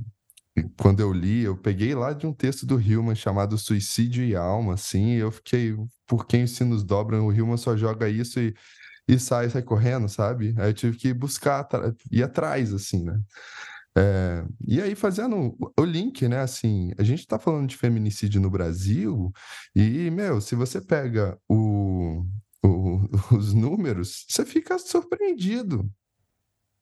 [0.77, 4.73] quando eu li, eu peguei lá de um texto do Hillman chamado Suicídio e Alma,
[4.73, 5.75] assim, e eu fiquei,
[6.07, 8.55] por quem os sinos dobram, o Hillman só joga isso e,
[9.07, 10.55] e sai, sai correndo, sabe?
[10.57, 11.67] Aí eu tive que buscar,
[12.11, 13.19] ir atrás, assim, né?
[13.97, 16.39] É, e aí, fazendo o link, né?
[16.39, 19.31] Assim, a gente tá falando de feminicídio no Brasil,
[19.75, 22.25] e, meu, se você pega o,
[22.63, 23.01] o,
[23.35, 25.89] os números, você fica surpreendido.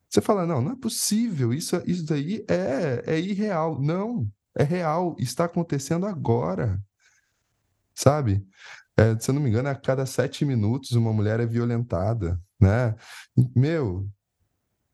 [0.09, 3.79] Você fala, não, não é possível, isso, isso daí é, é irreal.
[3.81, 6.79] Não, é real, está acontecendo agora.
[7.95, 8.45] Sabe?
[8.97, 12.95] É, se eu não me engano, a cada sete minutos uma mulher é violentada, né?
[13.55, 14.09] Meu,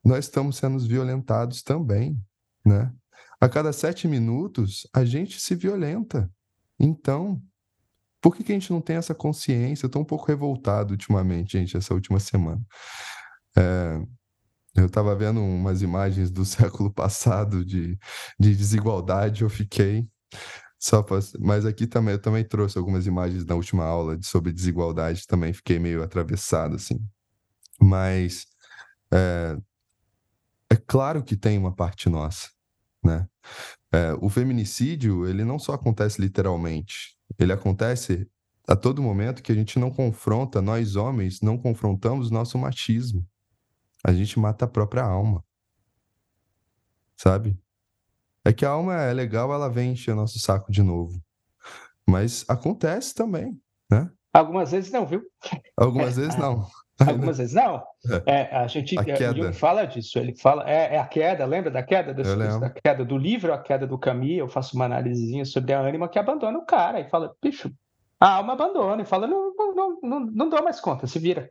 [0.05, 2.21] nós estamos sendo violentados também,
[2.63, 2.93] né?
[3.41, 6.31] A cada sete minutos a gente se violenta.
[6.79, 7.41] Então,
[8.21, 9.87] por que, que a gente não tem essa consciência?
[9.87, 12.61] Estou um pouco revoltado ultimamente, gente, essa última semana.
[13.57, 14.01] É,
[14.75, 17.97] eu estava vendo umas imagens do século passado de,
[18.39, 20.07] de desigualdade, eu fiquei.
[20.79, 24.51] Só pra, mas aqui também eu também trouxe algumas imagens na última aula de, sobre
[24.51, 26.99] desigualdade, também fiquei meio atravessado assim.
[27.81, 28.45] Mas
[29.11, 29.57] é,
[30.71, 32.49] é claro que tem uma parte nossa,
[33.03, 33.27] né?
[33.91, 38.29] É, o feminicídio ele não só acontece literalmente, ele acontece
[38.67, 43.25] a todo momento que a gente não confronta, nós homens não confrontamos nosso machismo
[44.05, 45.43] a gente mata a própria alma.
[47.17, 47.59] Sabe?
[48.45, 51.19] É que a alma é legal, ela vem encher nosso saco de novo.
[52.07, 54.11] Mas acontece também, né?
[54.31, 55.23] Algumas vezes não, viu?
[55.75, 56.67] Algumas vezes não.
[56.99, 57.83] Algumas vezes não.
[58.25, 59.53] É, a gente a queda.
[59.53, 60.17] fala disso.
[60.17, 62.13] Ele fala, é, é, a queda, lembra da queda?
[62.13, 64.37] Desse, da queda do livro, a queda do Camus.
[64.37, 67.69] Eu faço uma análisezinha sobre a ânima que abandona o cara e fala, bicho,
[68.19, 71.49] a alma abandona e fala, não, não, não, não, não dou mais conta, se vira.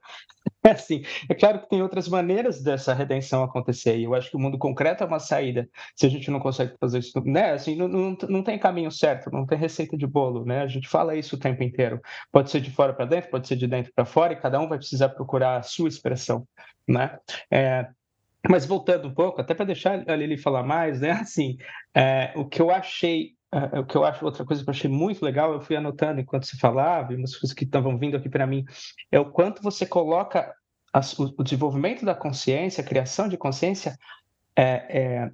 [0.67, 4.37] É assim, é claro que tem outras maneiras dessa redenção acontecer, e eu acho que
[4.37, 7.53] o mundo concreto é uma saída, se a gente não consegue fazer isso, né?
[7.53, 10.63] Assim, não, não, não tem caminho certo, não tem receita de bolo, né?
[10.63, 12.01] A gente fala isso o tempo inteiro.
[12.33, 14.69] Pode ser de fora para dentro, pode ser de dentro para fora, e cada um
[14.69, 16.47] vai precisar procurar a sua expressão,
[16.89, 17.19] né?
[17.51, 17.87] É,
[18.49, 21.11] mas voltando um pouco, até para deixar a Lili falar mais, né?
[21.21, 21.59] Assim,
[21.95, 23.35] é, o que eu achei
[23.73, 26.21] é, o que eu acho outra coisa que eu achei muito legal, eu fui anotando
[26.21, 28.65] enquanto se falava, e umas coisas que estavam vindo aqui para mim,
[29.13, 30.53] é o quanto você coloca
[30.93, 33.97] o, o, desenvolvimento da consciência, a criação de consciência,
[34.57, 35.31] é, é,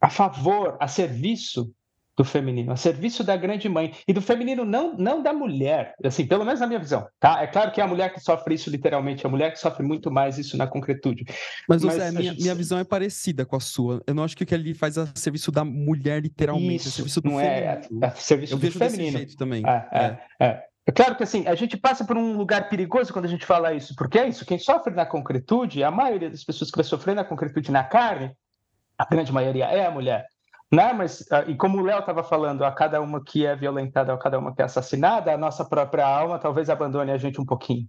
[0.00, 1.74] a favor, a serviço
[2.16, 6.26] do feminino, a serviço da grande mãe e do feminino não não da mulher, assim,
[6.26, 7.42] pelo menos na minha visão, tá?
[7.42, 9.82] É claro que é a mulher que sofre isso literalmente, é a mulher que sofre
[9.82, 11.24] muito mais isso na concretude.
[11.68, 12.42] Mas, Mas Zé, minha, gente...
[12.42, 14.02] minha visão é parecida com a sua.
[14.06, 16.88] Eu não acho que o que ele faz é a serviço da mulher literalmente, isso,
[16.88, 17.64] é serviço do não feminino.
[17.64, 19.36] É, é, é serviço Eu do feminino.
[19.36, 19.62] também.
[19.66, 20.74] É, é, é.
[20.86, 23.72] É claro que assim, a gente passa por um lugar perigoso quando a gente fala
[23.72, 27.14] isso, porque é isso, quem sofre na concretude, a maioria das pessoas que vai sofrer
[27.14, 28.36] na concretude na carne,
[28.98, 30.26] a grande maioria é a mulher.
[30.74, 30.92] Né?
[30.92, 34.18] Mas, ah, e como o Léo estava falando, a cada uma que é violentada, a
[34.18, 37.86] cada uma que é assassinada, a nossa própria alma talvez abandone a gente um pouquinho.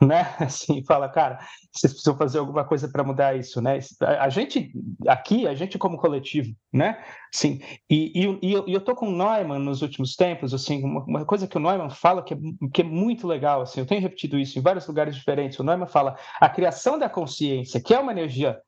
[0.00, 0.32] Né?
[0.38, 1.40] Assim, fala, cara,
[1.72, 3.80] vocês precisam fazer alguma coisa para mudar isso, né?
[4.00, 4.72] A gente,
[5.08, 7.02] aqui, a gente como coletivo, né?
[7.32, 11.24] Sim, e, e, e eu, estou com o Neumann nos últimos tempos, assim, uma, uma,
[11.24, 12.36] coisa que o Neumann fala que é,
[12.72, 15.88] que é muito legal, assim, eu tenho repetido isso em vários lugares diferentes, o Neumann
[15.88, 18.60] fala, a criação da consciência, que é uma energia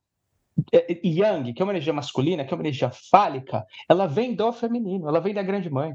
[1.03, 5.07] yang, que é uma energia masculina, que é uma energia fálica, ela vem do feminino,
[5.07, 5.93] ela vem da grande mãe.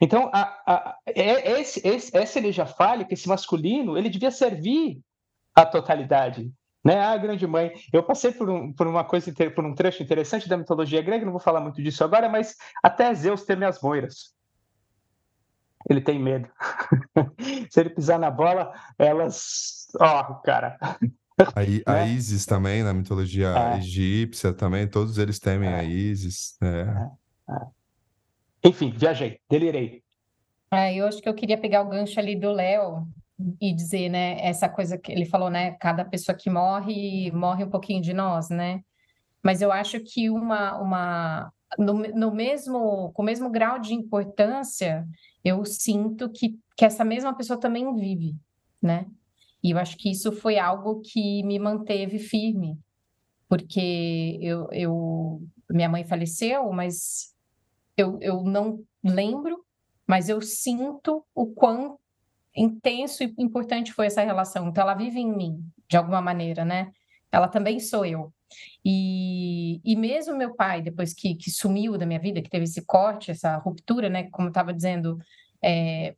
[0.00, 5.00] Então, a, a, é, esse, esse, essa energia fálica, esse masculino, ele devia servir
[5.54, 6.50] à totalidade,
[6.84, 7.00] né?
[7.00, 7.72] A grande mãe.
[7.92, 11.32] Eu passei por, um, por uma coisa, por um trecho interessante da mitologia grega, não
[11.32, 14.34] vou falar muito disso agora, mas até Zeus teme as moiras.
[15.88, 16.48] Ele tem medo.
[17.70, 19.88] Se ele pisar na bola, elas.
[20.00, 20.78] Ó, oh, cara,
[21.38, 22.08] a, a né?
[22.08, 23.78] Isis também, na mitologia é.
[23.78, 25.80] egípcia também, todos eles temem é.
[25.80, 26.56] a Isis.
[26.62, 26.66] É.
[26.66, 27.54] é.
[27.54, 28.68] é.
[28.68, 30.02] Enfim, viajei, delirei.
[30.70, 33.06] É, eu acho que eu queria pegar o gancho ali do Léo
[33.60, 37.70] e dizer, né, essa coisa que ele falou, né, cada pessoa que morre, morre um
[37.70, 38.80] pouquinho de nós, né?
[39.42, 45.06] Mas eu acho que uma, uma no, no mesmo, com o mesmo grau de importância,
[45.44, 48.34] eu sinto que, que essa mesma pessoa também vive,
[48.80, 49.06] né?
[49.64, 52.78] E eu acho que isso foi algo que me manteve firme,
[53.48, 57.34] porque eu, eu minha mãe faleceu, mas
[57.96, 59.64] eu, eu não lembro,
[60.06, 61.98] mas eu sinto o quão
[62.54, 64.68] intenso e importante foi essa relação.
[64.68, 66.92] Então, ela vive em mim, de alguma maneira, né?
[67.32, 68.32] Ela também sou eu.
[68.84, 72.84] E, e mesmo meu pai, depois que, que sumiu da minha vida, que teve esse
[72.84, 74.24] corte, essa ruptura, né?
[74.30, 75.18] Como eu estava dizendo,
[75.62, 76.14] é,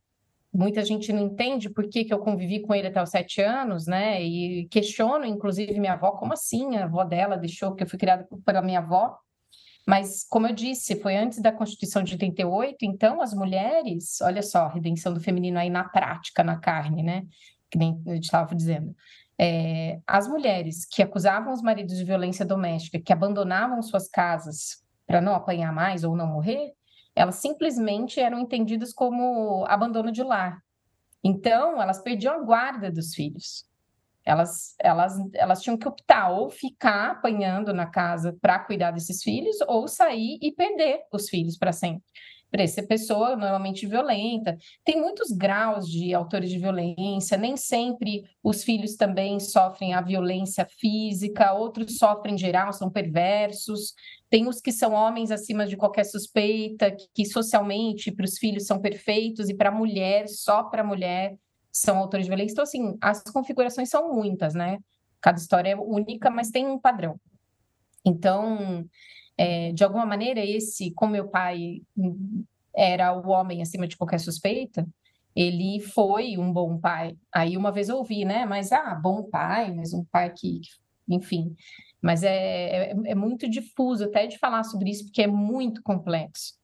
[0.56, 3.86] muita gente não entende por que, que eu convivi com ele até os sete anos,
[3.86, 4.22] né?
[4.22, 6.76] E questiono, inclusive, minha avó, como assim?
[6.76, 9.16] A avó dela deixou, que eu fui criada pela minha avó.
[9.86, 14.64] Mas, como eu disse, foi antes da Constituição de 88, então as mulheres, olha só,
[14.64, 17.24] a redenção do feminino aí na prática, na carne, né?
[17.70, 18.94] Que nem eu estava dizendo.
[19.38, 25.20] É, as mulheres que acusavam os maridos de violência doméstica, que abandonavam suas casas para
[25.20, 26.72] não apanhar mais ou não morrer,
[27.16, 30.62] elas simplesmente eram entendidas como abandono de lar.
[31.24, 33.64] Então, elas perdiam a guarda dos filhos.
[34.24, 39.56] Elas, elas, elas tinham que optar ou ficar apanhando na casa para cuidar desses filhos,
[39.66, 42.04] ou sair e perder os filhos para sempre
[42.50, 44.56] para essa pessoa normalmente violenta.
[44.84, 50.66] Tem muitos graus de autores de violência, nem sempre os filhos também sofrem a violência
[50.78, 53.94] física, outros sofrem em geral, são perversos.
[54.30, 58.66] Tem os que são homens acima de qualquer suspeita, que, que socialmente para os filhos
[58.66, 61.36] são perfeitos e para a mulher, só para a mulher,
[61.70, 62.52] são autores de violência.
[62.52, 64.78] Então, assim, as configurações são muitas, né?
[65.20, 67.20] Cada história é única, mas tem um padrão.
[68.04, 68.86] Então,
[69.38, 71.82] é, de alguma maneira, esse, como meu pai
[72.74, 74.86] era o homem acima de qualquer suspeita,
[75.34, 77.16] ele foi um bom pai.
[77.34, 78.46] Aí uma vez eu ouvi, né?
[78.46, 80.60] Mas, ah, bom pai, mas um pai que,
[81.08, 81.54] enfim.
[82.00, 86.54] Mas é, é, é muito difuso até de falar sobre isso, porque é muito complexo.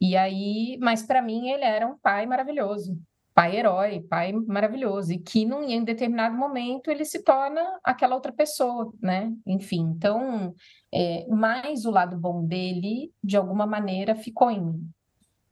[0.00, 2.98] E aí, mas para mim ele era um pai maravilhoso,
[3.34, 8.32] pai herói, pai maravilhoso, e que num, em determinado momento ele se torna aquela outra
[8.32, 9.32] pessoa, né?
[9.44, 10.54] Enfim, então,
[10.92, 14.90] é, mais o lado bom dele, de alguma maneira, ficou em mim.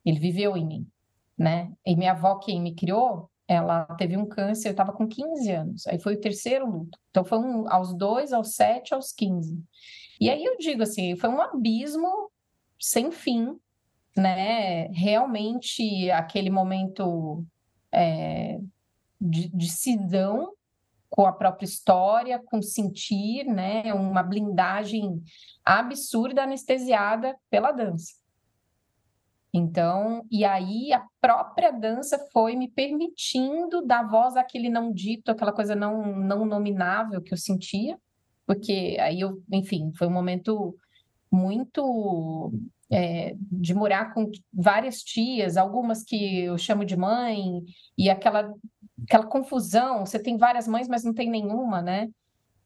[0.05, 0.87] Ele viveu em mim,
[1.37, 1.73] né?
[1.85, 5.87] E minha avó, quem me criou, ela teve um câncer, eu estava com 15 anos,
[5.89, 6.97] aí foi o terceiro luto.
[7.11, 9.61] Então, foi um, aos dois, aos sete, aos 15.
[10.21, 12.31] E aí eu digo assim, foi um abismo
[12.79, 13.57] sem fim,
[14.17, 14.87] né?
[14.89, 17.45] Realmente, aquele momento
[17.93, 18.59] é,
[19.21, 20.53] de, de cisão
[21.11, 23.93] com a própria história, com sentir, né?
[23.93, 25.23] Uma blindagem
[25.63, 28.15] absurda anestesiada pela dança.
[29.55, 35.53] Então, e aí a própria dança foi me permitindo dar voz àquele não dito, aquela
[35.53, 37.99] coisa não, não nominável que eu sentia,
[38.47, 40.75] porque aí eu, enfim, foi um momento
[41.31, 42.51] muito
[42.93, 47.65] é, de morar com várias tias, algumas que eu chamo de mãe,
[47.97, 48.53] e aquela,
[49.05, 52.11] aquela confusão, você tem várias mães, mas não tem nenhuma, né?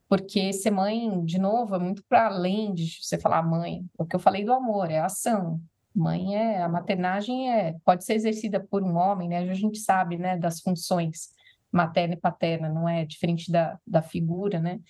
[0.09, 3.85] Porque ser mãe, de novo, é muito para além de você falar mãe.
[3.99, 5.61] É o que eu falei do amor, é ação.
[5.95, 9.39] Mãe é a maternagem é pode ser exercida por um homem, né?
[9.39, 11.31] A gente sabe, né, das funções
[11.72, 14.81] materna e paterna, não é diferente da, da figura, né?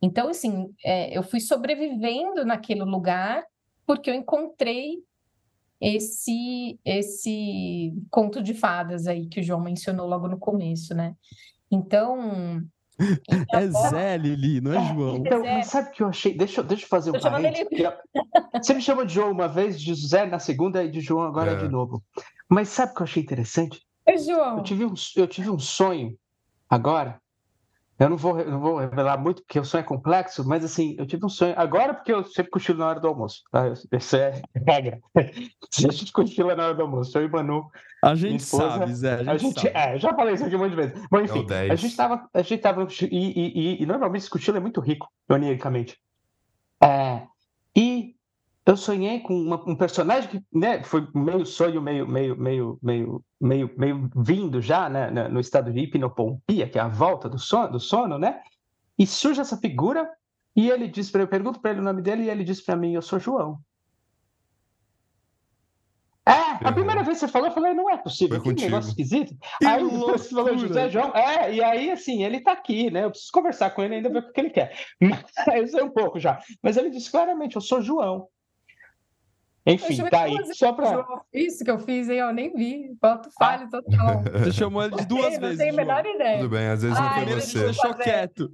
[0.00, 3.44] Então, assim, é, eu fui sobrevivendo naquele lugar
[3.86, 5.02] porque eu encontrei
[5.80, 11.14] esse esse conto de fadas aí que o João mencionou logo no começo, né?
[11.70, 12.62] Então,
[13.52, 15.16] é Zé, Lili, não é, é João.
[15.16, 16.36] Então, mas sabe o que eu achei?
[16.36, 17.66] Deixa, deixa eu fazer um parênteses.
[18.54, 21.52] Você me chama de João uma vez, de José na segunda e de João agora
[21.52, 21.56] é.
[21.56, 22.02] de novo.
[22.48, 23.82] Mas sabe o que eu achei interessante?
[24.04, 24.58] É João.
[24.58, 26.16] Eu tive um, eu tive um sonho
[26.68, 27.21] agora
[27.98, 31.06] eu não vou, não vou revelar muito, porque o sonho é complexo, mas assim, eu
[31.06, 31.54] tive um sonho.
[31.56, 33.42] Agora, porque eu sempre cochilo na hora do almoço.
[33.50, 33.72] Tá?
[33.92, 35.00] Isso é regra.
[35.14, 37.16] a gente cochila na hora do almoço.
[37.16, 37.70] Eu e Manu.
[38.02, 39.14] A gente esposa, sabe, Zé.
[39.14, 39.76] A gente, a gente sabe.
[39.76, 41.06] É, já falei isso aqui um monte de vezes.
[41.10, 42.28] Mas enfim, é a gente tava.
[42.34, 45.96] A gente tava e, e, e, e normalmente esse cochilo é muito rico, oniricamente.
[46.82, 47.22] É,
[48.64, 53.24] eu sonhei com uma, um personagem que né, foi meio sonho, meio, meio, meio, meio,
[53.40, 57.72] meio, meio vindo já né, no estado de hipnopompia, que é a volta do sono,
[57.72, 58.40] do sono, né?
[58.96, 60.08] E surge essa figura
[60.54, 62.76] e ele diz para eu pergunto para ele o nome dele e ele diz para
[62.76, 63.58] mim eu sou João.
[66.24, 69.34] É, a primeira vez que você falou, eu falei, não é possível, que negócio esquisito.
[69.58, 70.18] Que aí loucura.
[70.18, 73.02] você falou José João, é, e aí assim, ele tá aqui, né?
[73.02, 74.72] Eu preciso conversar com ele ainda ver o que ele quer.
[75.02, 76.40] Mas eu sei um pouco já.
[76.62, 78.28] Mas ele disse claramente, eu sou João.
[79.64, 80.36] Enfim, tá aí.
[80.54, 81.04] Só pra...
[81.32, 82.18] Isso que eu fiz, hein?
[82.18, 82.96] Eu nem vi.
[83.00, 83.70] Boto falha ah.
[83.70, 84.22] total.
[84.44, 85.40] Você chamou ele de duas vezes.
[85.40, 86.38] Não tenho a menor ideia.
[86.38, 87.64] Tudo bem, às vezes não foi você.
[87.64, 88.52] deixou quieto.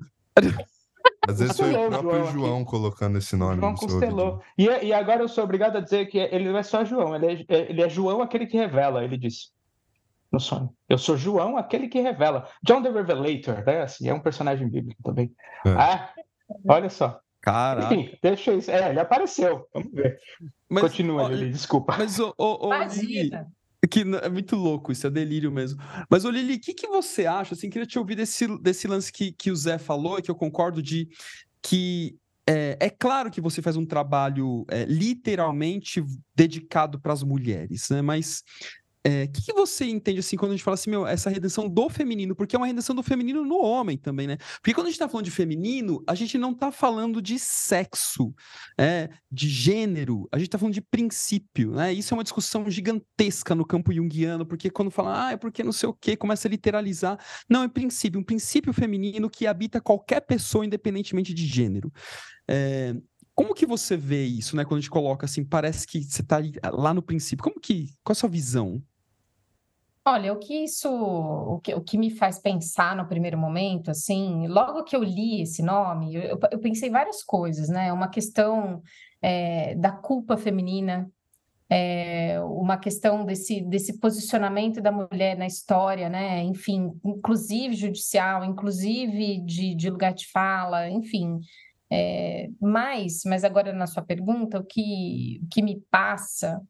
[1.26, 3.60] Às vezes foi o próprio João, João colocando esse nome.
[3.60, 4.42] João constelou.
[4.56, 7.46] E, e agora eu sou obrigado a dizer que ele não é só João, ele
[7.48, 9.48] é, ele é João aquele que revela, ele disse
[10.30, 10.70] no sonho.
[10.88, 12.46] Eu sou João, aquele que revela.
[12.62, 13.82] John the Revelator, né?
[13.82, 15.32] Assim, é um personagem bíblico também.
[15.64, 15.70] É.
[15.70, 16.10] Ah,
[16.66, 17.18] olha só.
[17.48, 17.94] Caraca.
[17.94, 18.70] Enfim, deixa isso.
[18.70, 19.66] É, ele apareceu.
[19.72, 20.18] Vamos ver.
[20.68, 21.96] Mas, Continua, ó, Lili, desculpa.
[21.96, 23.30] Mas, ô, ô, Lili,
[23.90, 25.80] que é muito louco, isso é delírio mesmo.
[26.10, 27.54] Mas, ô Lili, o que, que você acha?
[27.54, 30.82] Assim, queria te ouvir desse, desse lance que, que o Zé falou, que eu concordo,
[30.82, 31.08] de
[31.62, 37.88] que é, é, claro que você faz um trabalho é, literalmente dedicado para as mulheres,
[37.90, 38.02] né?
[38.02, 38.42] Mas
[39.08, 41.66] o é, que, que, você entende assim quando a gente fala assim, meu, essa redenção
[41.66, 42.36] do feminino?
[42.36, 44.36] Porque é uma redenção do feminino no homem também, né?
[44.60, 48.34] Porque quando a gente tá falando de feminino, a gente não tá falando de sexo,
[48.78, 51.92] é, de gênero, a gente tá falando de princípio, né?
[51.92, 55.72] Isso é uma discussão gigantesca no campo junguiano, porque quando fala, ah, é porque não
[55.72, 57.18] sei o quê, começa a literalizar.
[57.48, 61.90] Não, é princípio, um princípio feminino que habita qualquer pessoa, independentemente de gênero.
[62.46, 62.94] É,
[63.38, 64.64] como que você vê isso, né?
[64.64, 66.40] Quando a gente coloca assim, parece que você está
[66.72, 67.44] lá no princípio.
[67.44, 68.82] Como que, qual a sua visão?
[70.10, 74.46] Olha, o que isso, o que, o que me faz pensar no primeiro momento, assim,
[74.46, 77.92] logo que eu li esse nome, eu, eu pensei várias coisas, né?
[77.92, 78.82] Uma questão
[79.20, 81.10] é, da culpa feminina,
[81.68, 86.42] é, uma questão desse, desse posicionamento da mulher na história, né?
[86.42, 91.38] Enfim, inclusive judicial, inclusive de, de lugar de fala, enfim.
[91.92, 96.62] É, mas, mas agora na sua pergunta, o que, o que me passa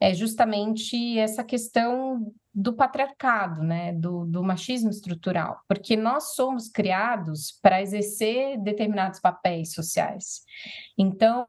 [0.00, 7.56] é justamente essa questão do patriarcado, né, do, do machismo estrutural, porque nós somos criados
[7.62, 10.42] para exercer determinados papéis sociais.
[10.98, 11.46] Então,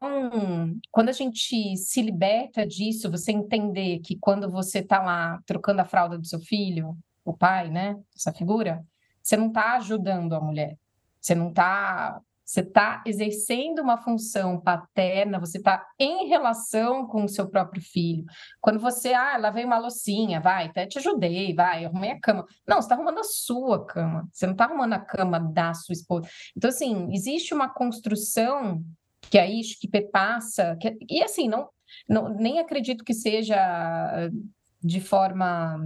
[0.92, 5.84] quando a gente se liberta disso, você entender que quando você está lá trocando a
[5.84, 8.86] fralda do seu filho, o pai, né, essa figura,
[9.20, 10.78] você não está ajudando a mulher,
[11.20, 17.28] você não está você está exercendo uma função paterna, você está em relação com o
[17.28, 18.24] seu próprio filho.
[18.60, 22.44] Quando você, ah, lavei uma loucinha, vai, até te ajudei, vai, arrumei a cama.
[22.66, 25.92] Não, você está arrumando a sua cama, você não está arrumando a cama da sua
[25.92, 26.28] esposa.
[26.56, 28.82] Então, assim, existe uma construção
[29.20, 31.68] que aí que perpassa, que, e assim, não,
[32.08, 34.28] não, nem acredito que seja
[34.82, 35.78] de forma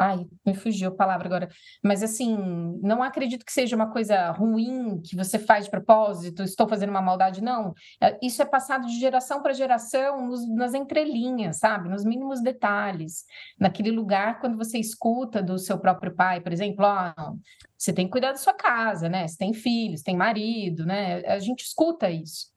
[0.00, 1.48] Ai, me fugiu a palavra agora.
[1.82, 2.36] Mas, assim,
[2.80, 7.02] não acredito que seja uma coisa ruim que você faz de propósito, estou fazendo uma
[7.02, 7.74] maldade, não.
[8.00, 11.88] É, isso é passado de geração para geração nos, nas entrelinhas, sabe?
[11.88, 13.24] Nos mínimos detalhes.
[13.58, 17.32] Naquele lugar, quando você escuta do seu próprio pai, por exemplo, ó,
[17.76, 19.26] você tem que cuidar da sua casa, né?
[19.26, 21.26] Você tem filhos, tem marido, né?
[21.26, 22.52] A gente escuta isso.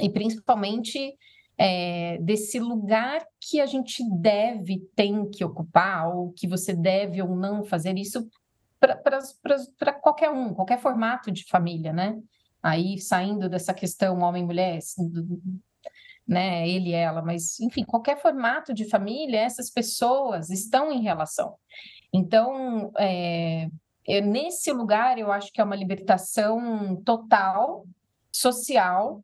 [0.00, 1.16] E principalmente
[1.64, 7.36] é, desse lugar que a gente deve, tem que ocupar, ou que você deve ou
[7.36, 8.28] não fazer isso
[8.80, 12.20] para qualquer um, qualquer formato de família, né?
[12.60, 14.80] Aí saindo dessa questão homem-mulher,
[16.26, 21.54] né, ele e ela, mas enfim, qualquer formato de família, essas pessoas estão em relação.
[22.12, 23.68] Então, é,
[24.20, 27.86] nesse lugar, eu acho que é uma libertação total,
[28.32, 29.22] social,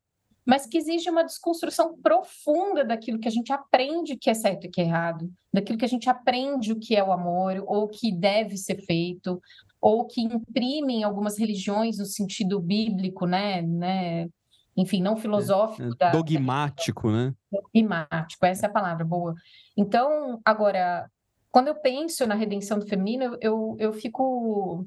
[0.48, 4.70] mas que exige uma desconstrução profunda daquilo que a gente aprende que é certo e
[4.70, 7.88] que é errado, daquilo que a gente aprende o que é o amor, ou o
[7.88, 9.38] que deve ser feito,
[9.78, 14.30] ou que imprimem algumas religiões no sentido bíblico, né, né?
[14.74, 15.82] enfim, não filosófico.
[15.82, 17.34] É, é da, dogmático, né?
[17.52, 19.34] Dogmático, essa é a palavra boa.
[19.76, 21.10] Então, agora,
[21.50, 24.86] quando eu penso na redenção do feminino, eu, eu fico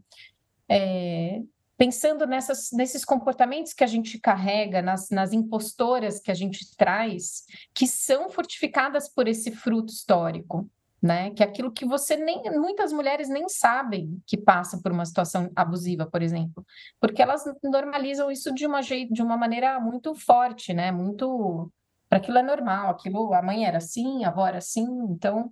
[0.67, 1.39] é,
[1.81, 7.43] pensando nessas, nesses comportamentos que a gente carrega, nas, nas impostoras que a gente traz,
[7.73, 10.69] que são fortificadas por esse fruto histórico,
[11.01, 11.31] né?
[11.31, 15.49] Que é aquilo que você nem, muitas mulheres nem sabem que passa por uma situação
[15.55, 16.63] abusiva, por exemplo,
[16.99, 20.91] porque elas normalizam isso de uma jeito, de uma maneira muito forte, né?
[20.91, 21.71] Muito,
[22.07, 25.51] para aquilo é normal, aquilo a mãe era assim, a avó era assim, então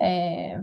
[0.00, 0.62] é,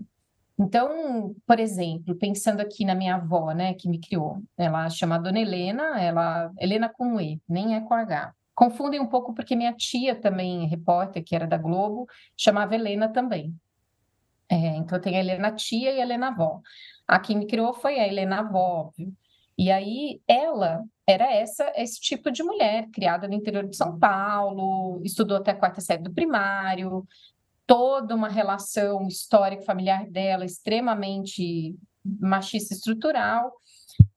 [0.62, 5.40] então, por exemplo, pensando aqui na minha avó, né, que me criou, ela chama Dona
[5.40, 8.32] Helena, ela Helena com E, nem é com H.
[8.54, 12.06] Confundem um pouco porque minha tia também, repórter, que era da Globo,
[12.38, 13.56] chamava Helena também.
[14.48, 16.62] É, então tem a Helena tia e a Helena avó.
[17.08, 19.12] A que me criou foi a Helena avó, óbvio.
[19.58, 25.02] E aí ela era essa esse tipo de mulher, criada no interior de São Paulo,
[25.04, 27.04] estudou até a quarta série do primário,
[27.72, 33.54] toda uma relação histórica familiar dela extremamente machista estrutural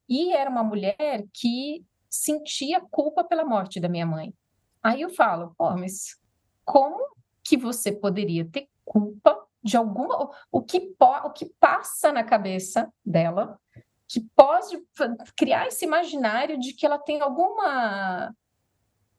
[0.09, 4.35] e era uma mulher que sentia culpa pela morte da minha mãe.
[4.83, 6.19] Aí eu falo, pô, mas
[6.65, 6.99] como
[7.45, 10.93] que você poderia ter culpa de alguma o que
[11.25, 13.57] o que passa na cabeça dela
[14.09, 14.83] que pode
[15.37, 18.35] criar esse imaginário de que ela tem alguma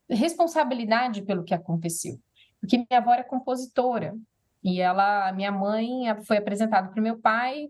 [0.10, 2.20] responsabilidade pelo que aconteceu?
[2.66, 4.16] Porque minha avó era compositora.
[4.64, 7.70] E ela, minha mãe foi apresentada para o meu pai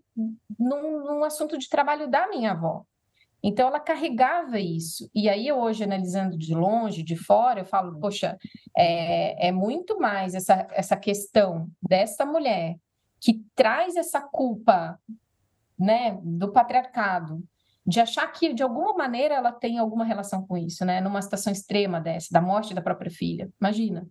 [0.57, 2.85] num, num, assunto de trabalho da minha avó.
[3.43, 5.09] Então ela carregava isso.
[5.13, 8.37] E aí hoje analisando de longe, de fora, eu falo, poxa,
[8.75, 12.77] é, é muito mais essa, essa questão dessa mulher
[13.19, 14.97] que traz essa culpa,
[15.77, 17.43] né, do patriarcado,
[17.85, 21.51] de achar que de alguma maneira ela tem alguma relação com isso, né, numa situação
[21.51, 23.49] extrema dessa, da morte da própria filha.
[23.59, 24.07] Imagina.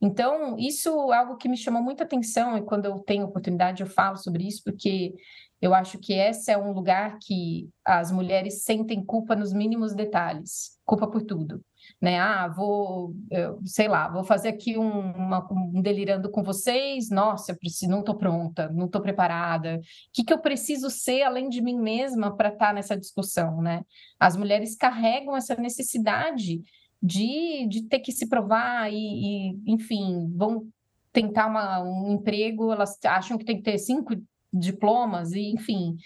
[0.00, 3.88] Então, isso é algo que me chamou muita atenção e quando eu tenho oportunidade eu
[3.88, 5.14] falo sobre isso, porque
[5.62, 10.76] eu acho que esse é um lugar que as mulheres sentem culpa nos mínimos detalhes,
[10.84, 11.64] culpa por tudo.
[12.00, 12.18] Né?
[12.18, 17.10] Ah, vou, eu, sei lá, vou fazer aqui um, uma, um delirando com vocês.
[17.10, 19.76] Nossa, eu preciso, não estou pronta, não estou preparada.
[19.76, 19.80] O
[20.12, 23.82] que, que eu preciso ser além de mim mesma para estar tá nessa discussão, né?
[24.18, 26.60] As mulheres carregam essa necessidade
[27.02, 30.68] de, de ter que se provar e, e enfim, vão
[31.12, 34.14] tentar uma, um emprego, elas acham que tem que ter cinco
[34.52, 35.96] diplomas, e enfim.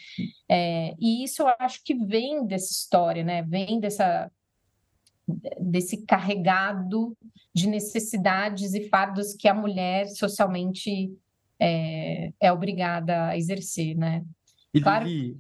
[0.48, 3.42] É, e isso eu acho que vem dessa história, né?
[3.42, 4.30] Vem dessa
[5.60, 7.16] desse carregado
[7.52, 11.12] de necessidades e fardos que a mulher socialmente
[11.58, 14.24] é, é obrigada a exercer, né?
[14.72, 15.36] E claro, Lili,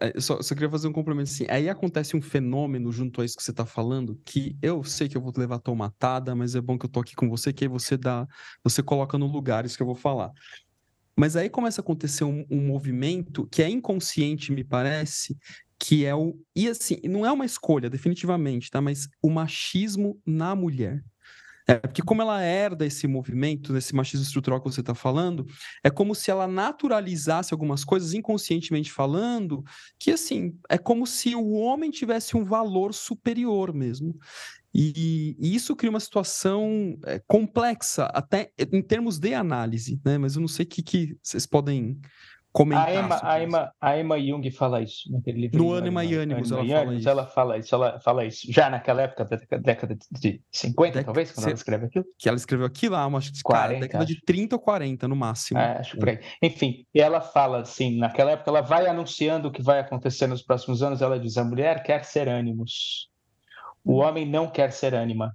[0.00, 1.46] é, é, só, só queria fazer um complemento assim.
[1.48, 5.16] Aí acontece um fenômeno junto a isso que você está falando, que eu sei que
[5.16, 7.68] eu vou levar tomatada, mas é bom que eu tô aqui com você, que aí
[7.68, 8.26] você dá,
[8.62, 10.30] você coloca no lugar isso que eu vou falar.
[11.16, 15.36] Mas aí começa a acontecer um, um movimento que é inconsciente, me parece,
[15.78, 16.38] que é o.
[16.54, 18.80] E assim, não é uma escolha, definitivamente, tá?
[18.80, 21.02] Mas o machismo na mulher.
[21.70, 25.46] É, porque como ela herda esse movimento, esse machismo estrutural que você está falando,
[25.84, 29.62] é como se ela naturalizasse algumas coisas, inconscientemente falando,
[29.96, 34.18] que assim, é como se o homem tivesse um valor superior mesmo.
[34.74, 40.18] E, e isso cria uma situação é, complexa, até em termos de análise, né?
[40.18, 42.00] Mas eu não sei o que, que vocês podem
[42.52, 42.88] comentar.
[42.88, 45.58] A Emma, a Emma, a Emma Jung fala isso naquele livro.
[45.58, 47.08] No Anima e Ânimos, ela fala isso.
[47.08, 48.52] Ela fala isso, ela fala isso.
[48.52, 51.04] Já naquela época, da década de 50, Dec...
[51.04, 52.04] talvez, quando ela escreve aquilo?
[52.18, 54.14] Que ela escreveu aqui lá, acho que 40, década acho.
[54.14, 55.58] de 30 ou 40, no máximo.
[55.58, 56.20] É, acho por aí.
[56.42, 60.42] Enfim, e ela fala assim, naquela época, ela vai anunciando o que vai acontecer nos
[60.42, 63.08] próximos anos, ela diz, a mulher quer ser ânimos.
[63.84, 64.04] O hum.
[64.04, 65.34] homem não quer ser ânima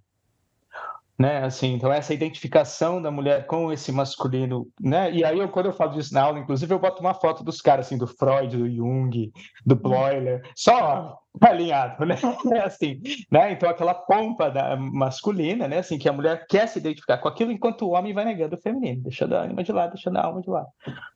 [1.18, 1.43] né?
[1.43, 5.11] Assim, então essa identificação da mulher com esse masculino, né?
[5.11, 7.61] E aí eu, quando eu falo disso na aula, inclusive eu boto uma foto dos
[7.61, 9.32] caras assim, do Freud, do Jung,
[9.66, 12.16] do Bloiler, só alinhado, né?
[12.63, 13.01] Assim,
[13.32, 13.51] né?
[13.51, 15.80] Então aquela pompa da masculina, né?
[15.80, 18.61] Assim que a mulher quer se identificar com aquilo, enquanto o homem vai negando o
[18.61, 20.68] feminino, deixando a ânima de lado, deixando a alma de lado,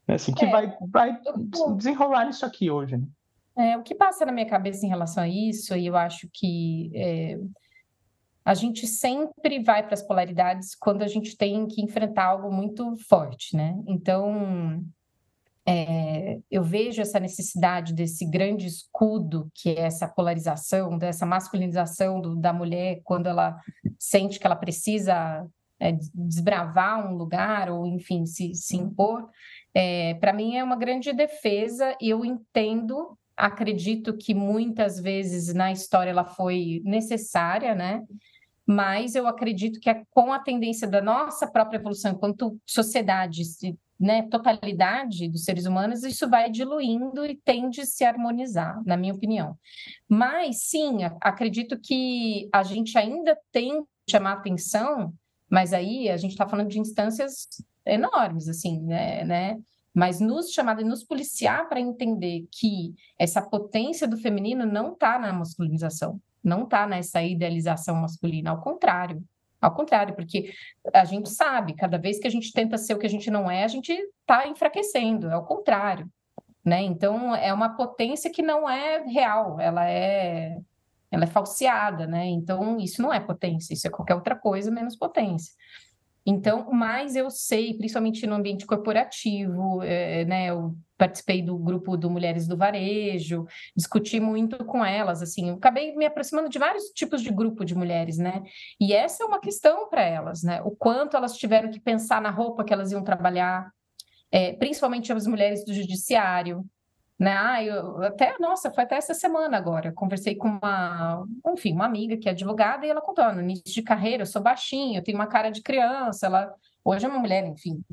[0.07, 0.15] né?
[0.15, 1.17] assim que é, vai vai
[1.75, 2.97] desenrolar isso aqui hoje.
[2.97, 3.03] Né?
[3.57, 6.91] É, o que passa na minha cabeça em relação a isso, e eu acho que
[6.93, 7.37] é
[8.43, 12.95] a gente sempre vai para as polaridades quando a gente tem que enfrentar algo muito
[13.07, 13.75] forte, né?
[13.87, 14.83] Então,
[15.67, 22.35] é, eu vejo essa necessidade desse grande escudo que é essa polarização, dessa masculinização do,
[22.35, 23.55] da mulher quando ela
[23.99, 25.45] sente que ela precisa
[25.79, 29.29] é, desbravar um lugar ou, enfim, se, se impor.
[29.73, 35.71] É, Para mim é uma grande defesa e eu entendo acredito que muitas vezes na
[35.71, 38.03] história ela foi necessária, né?
[38.69, 43.41] mas eu acredito que é com a tendência da nossa própria evolução enquanto sociedade,
[43.99, 49.15] né, totalidade dos seres humanos, isso vai diluindo e tende a se harmonizar, na minha
[49.15, 49.57] opinião.
[50.07, 55.11] Mas sim, acredito que a gente ainda tem que chamar atenção,
[55.49, 57.47] mas aí a gente está falando de instâncias
[57.83, 59.25] enormes, assim, né?
[59.25, 59.57] né?
[59.93, 65.17] Mas nos chamar e nos policiar para entender que essa potência do feminino não está
[65.17, 69.23] na masculinização não está nessa idealização masculina, ao contrário.
[69.61, 70.53] Ao contrário, porque
[70.93, 73.51] a gente sabe, cada vez que a gente tenta ser o que a gente não
[73.51, 76.09] é, a gente está enfraquecendo, é o contrário.
[76.63, 76.81] Né?
[76.83, 80.57] Então, é uma potência que não é real, ela é
[81.11, 82.27] ela é falseada, né?
[82.27, 85.51] Então, isso não é potência, isso é qualquer outra coisa menos potência.
[86.25, 90.47] Então, mas eu sei, principalmente no ambiente corporativo, é, né?
[90.49, 93.45] Eu participei do grupo do Mulheres do Varejo,
[93.75, 98.17] discuti muito com elas, assim, acabei me aproximando de vários tipos de grupo de mulheres,
[98.17, 98.43] né?
[98.79, 100.61] E essa é uma questão para elas, né?
[100.61, 103.71] O quanto elas tiveram que pensar na roupa que elas iam trabalhar,
[104.31, 106.65] é, principalmente as mulheres do judiciário,
[107.19, 107.35] né?
[107.37, 109.91] Ah, eu até, nossa, foi até essa semana agora.
[109.91, 113.83] Conversei com uma, enfim, uma amiga que é advogada e ela contou, no início de
[113.83, 117.45] carreira, eu sou baixinha, eu tenho uma cara de criança, ela hoje é uma mulher,
[117.45, 117.83] enfim,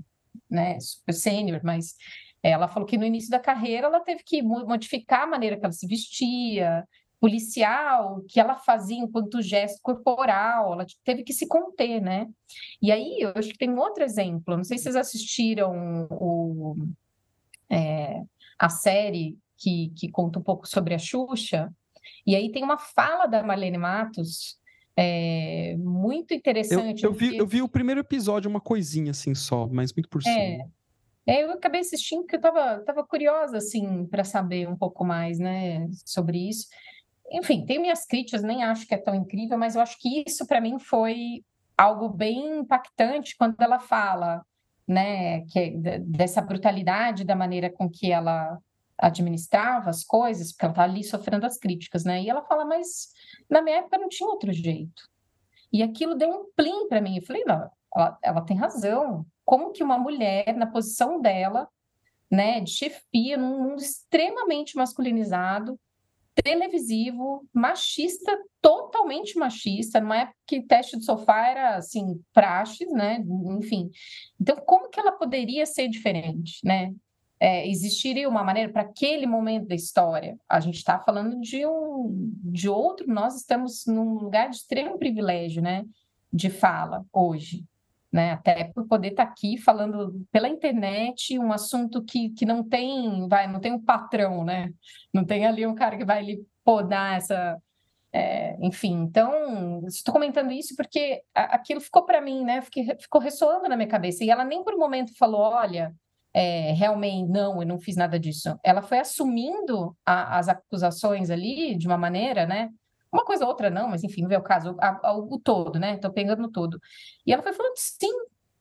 [0.49, 1.97] né, super sênior, mas
[2.41, 5.73] ela falou que no início da carreira ela teve que modificar a maneira que ela
[5.73, 6.87] se vestia,
[7.19, 12.29] policial, que ela fazia enquanto gesto corporal, ela teve que se conter, né?
[12.81, 16.77] E aí, eu acho que tem um outro exemplo, não sei se vocês assistiram o,
[17.69, 18.23] é,
[18.59, 21.73] a série que, que conta um pouco sobre a Xuxa,
[22.27, 24.59] e aí tem uma fala da Marlene Matos
[24.97, 27.05] é, muito interessante.
[27.05, 30.21] Eu, eu vi, eu vi o primeiro episódio, uma coisinha assim só, mas muito por
[30.21, 30.71] é, cima.
[31.27, 35.39] É, eu acabei assistindo porque eu estava tava curiosa, assim, para saber um pouco mais,
[35.39, 36.69] né, sobre isso.
[37.31, 40.47] Enfim, tem minhas críticas, nem acho que é tão incrível, mas eu acho que isso,
[40.47, 41.45] para mim, foi
[41.77, 44.43] algo bem impactante quando ela fala
[44.87, 48.59] né, que, é dessa brutalidade da maneira com que ela
[48.99, 52.23] administrava as coisas, porque ela está ali sofrendo as críticas, né?
[52.23, 53.09] E ela fala, mas
[53.49, 55.03] na minha época não tinha outro jeito.
[55.73, 57.17] E aquilo deu um plim para mim.
[57.17, 59.27] Eu falei, não, ela, ela, tem razão.
[59.45, 61.69] Como que uma mulher, na posição dela,
[62.31, 65.79] né, de chefia, num mundo extremamente masculinizado,
[66.43, 73.25] televisivo, machista, totalmente machista, numa época que teste de sofá era, assim, praxes, né?
[73.59, 73.91] Enfim.
[74.41, 76.95] Então, como que ela poderia ser diferente, né?
[77.39, 80.39] É, existiria uma maneira para aquele momento da história?
[80.49, 85.63] A gente está falando de um de outro, nós estamos num lugar de extremo privilégio,
[85.63, 85.85] né?
[86.33, 87.65] De fala hoje
[88.17, 88.33] né?
[88.33, 93.29] Até por poder estar tá aqui falando pela internet um assunto que, que não tem,
[93.29, 94.73] vai, não tem um patrão, né?
[95.13, 97.59] Não tem ali um cara que vai lhe podar essa.
[98.11, 102.63] É, enfim, então, estou comentando isso porque aquilo ficou para mim, né?
[102.63, 104.25] Fiquei, ficou ressoando na minha cabeça.
[104.25, 105.95] E ela nem por um momento falou: olha,
[106.33, 108.59] é, realmente, não, eu não fiz nada disso.
[108.65, 112.71] Ela foi assumindo a, as acusações ali de uma maneira, né?
[113.13, 115.79] Uma coisa ou outra não, mas enfim, não é o caso, a, a, o todo,
[115.79, 115.95] né?
[115.95, 116.81] Estou pegando o todo.
[117.27, 118.13] E ela foi falando, sim,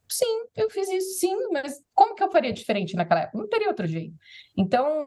[0.08, 3.38] sim, eu fiz isso, sim, mas como que eu faria diferente naquela época?
[3.38, 4.16] Não teria outro jeito.
[4.58, 5.06] Então,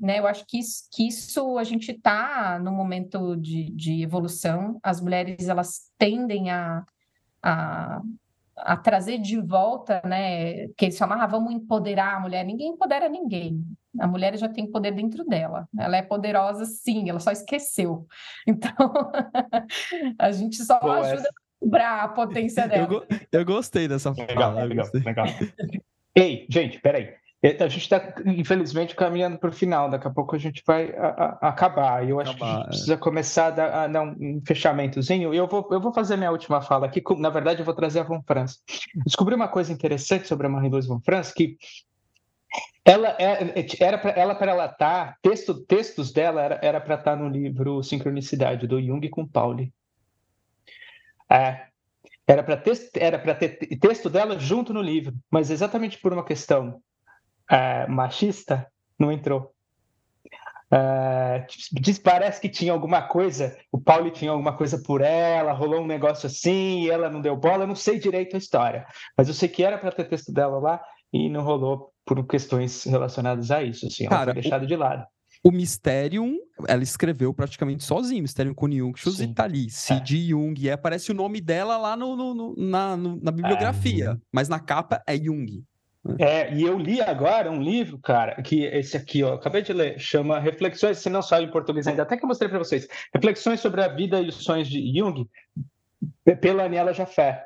[0.00, 4.78] né, eu acho que isso, que isso a gente está no momento de, de evolução,
[4.82, 6.84] as mulheres, elas tendem a,
[7.42, 8.00] a
[8.62, 10.68] a trazer de volta, né?
[10.76, 12.44] Que eles chamavam, ah, vamos empoderar a mulher.
[12.44, 13.64] Ninguém empodera ninguém.
[13.98, 15.68] A mulher já tem poder dentro dela.
[15.78, 18.06] Ela é poderosa, sim, ela só esqueceu.
[18.46, 19.12] Então,
[20.18, 21.28] a gente só Boa, ajuda essa...
[21.28, 22.88] a cobrar a potência dela.
[22.92, 23.06] Eu,
[23.40, 24.64] eu gostei dessa legal, fala.
[24.64, 25.26] Legal, legal.
[26.14, 27.14] Ei, gente, peraí.
[27.42, 29.88] A gente está, infelizmente, caminhando para o final.
[29.88, 32.06] Daqui a pouco a gente vai a, a, acabar.
[32.06, 32.68] Eu acho acabar, que a gente é.
[32.68, 35.32] precisa começar a dar, a dar um fechamentozinho.
[35.32, 37.02] Eu vou, eu vou fazer minha última fala aqui.
[37.16, 38.58] Na verdade, eu vou trazer a Von Franz.
[39.06, 41.56] Descobri uma coisa interessante sobre a Marie-Louise Von Franz, que
[42.84, 47.12] ela é, era para ela para ela estar tá, texto, textos dela era para estar
[47.12, 49.72] tá no livro Sincronicidade do Jung com Pauli.
[51.30, 51.66] É,
[52.26, 52.62] era para
[52.94, 56.80] era para ter texto dela junto no livro, mas exatamente por uma questão
[57.50, 58.66] é, machista,
[58.98, 59.52] não entrou.
[60.72, 65.80] É, diz, parece que tinha alguma coisa, o Paulo tinha alguma coisa por ela, rolou
[65.80, 68.86] um negócio assim e ela não deu bola, eu não sei direito a história,
[69.16, 70.80] mas eu sei que era para ter texto dela lá
[71.12, 74.66] e não rolou por questões relacionadas a isso, assim, Cara, foi deixada o...
[74.66, 75.06] de lado.
[75.42, 76.36] O Mysterium,
[76.68, 80.28] ela escreveu praticamente sozinha, Mysterium com Jung, e tá ali, Cid é.
[80.28, 84.22] Jung, e aparece o nome dela lá no, no, no na, no, na bibliografia, é.
[84.30, 85.64] mas na capa é Jung.
[86.18, 89.98] É, e eu li agora um livro, cara, que esse aqui, ó, acabei de ler,
[89.98, 93.60] chama Reflexões, se não sabe em português ainda, até que eu mostrei para vocês, Reflexões
[93.60, 95.28] sobre a vida e os sonhos de Jung,
[96.40, 97.44] pela Aniela Jafé.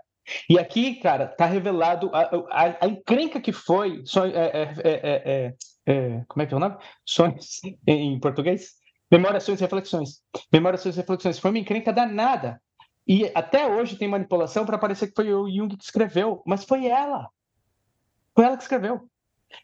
[0.49, 5.55] E aqui, cara, tá revelado a, a, a encrenca que foi, sonho, é, é,
[5.87, 6.77] é, como é que é o nome?
[7.07, 8.73] Sonhos em português?
[9.41, 10.23] Sonhos e reflexões.
[10.79, 11.39] Sonhos e reflexões.
[11.39, 12.61] Foi uma encrenca danada.
[13.07, 16.87] E até hoje tem manipulação para parecer que foi o Jung que escreveu, mas foi
[16.87, 17.29] ela.
[18.35, 19.09] Foi ela que escreveu.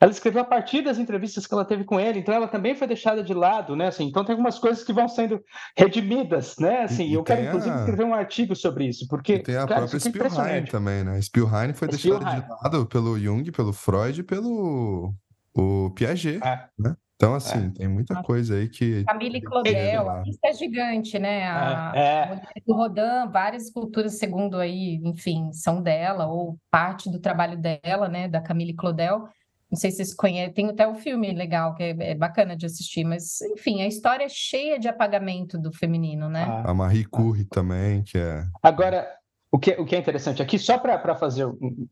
[0.00, 2.86] Ela escreveu a partir das entrevistas que ela teve com ele, então ela também foi
[2.86, 3.88] deixada de lado, né?
[3.88, 5.42] Assim, então tem algumas coisas que vão sendo
[5.76, 6.82] redimidas, né?
[6.82, 7.78] Assim, e, eu quero inclusive a...
[7.78, 11.20] escrever um artigo sobre isso, porque e tem a cara, própria é Spielheim também, né?
[11.20, 15.14] Spielheim foi deixada de lado pelo Jung, pelo Freud e pelo
[15.54, 16.68] o Piaget, é.
[16.78, 16.96] né?
[17.20, 17.70] Então, assim, é.
[17.76, 19.04] tem muita coisa aí que.
[19.04, 21.50] Camille Claudel, a lista é gigante, né?
[21.50, 22.00] A, é.
[22.00, 22.40] é.
[22.66, 28.26] O Rodin, várias esculturas, segundo aí, enfim, são dela, ou parte do trabalho dela, né?
[28.26, 29.28] Da Camille Claudel.
[29.70, 32.66] Não sei se vocês conhecem, tem até um filme legal que é, é, bacana de
[32.66, 36.44] assistir, mas enfim, a história é cheia de apagamento do feminino, né?
[36.64, 38.44] A Marie Curie também, que é.
[38.62, 39.06] Agora,
[39.52, 41.86] o que, o que é interessante aqui, só para fazer um,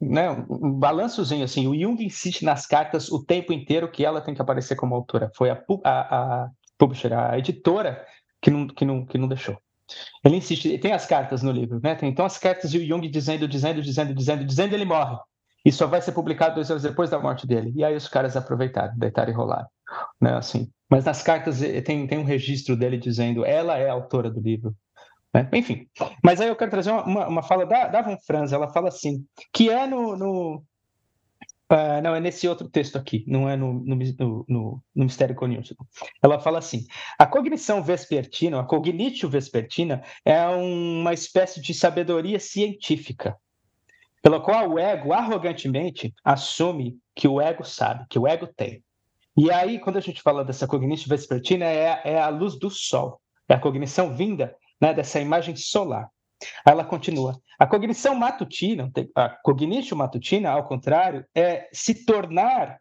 [0.00, 4.34] né, um balançozinho, assim, o Jung insiste nas cartas o tempo inteiro que ela tem
[4.34, 5.30] que aparecer como autora.
[5.36, 6.00] Foi a, a,
[6.44, 8.04] a publisher, a editora,
[8.40, 9.58] que não, que, não, que não deixou.
[10.24, 11.94] Ele insiste, tem as cartas no livro, né?
[11.94, 15.16] Tem, então as cartas e o Jung dizendo, dizendo, dizendo, dizendo, dizendo, ele morre.
[15.64, 17.72] E só vai ser publicado dois anos depois da morte dele.
[17.76, 19.68] E aí os caras aproveitaram, deitaram e rolaram.
[20.20, 20.70] Né, assim.
[20.88, 24.40] Mas nas cartas eh, tem, tem um registro dele dizendo ela é a autora do
[24.40, 24.74] livro.
[25.34, 25.48] Né?
[25.54, 25.88] Enfim,
[26.22, 29.24] mas aí eu quero trazer uma, uma, fala da, da Von Franz, ela fala assim,
[29.52, 30.62] que é no, no
[31.72, 35.86] uh, não, é nesse outro texto aqui, não é no, no, no, no, Mistério Cognitivo.
[36.22, 36.86] Ela fala assim,
[37.18, 43.34] a cognição vespertina, a cognitio vespertina, é uma espécie de sabedoria científica,
[44.22, 48.82] pela qual o ego arrogantemente assume que o ego sabe, que o ego tem.
[49.36, 53.20] E aí, quando a gente fala dessa cognição vespertina, é, é a luz do sol,
[53.48, 56.08] é a cognição vinda né, dessa imagem solar.
[56.64, 57.40] Aí ela continua.
[57.58, 62.78] A cognição matutina, a cognição matutina, ao contrário, é se tornar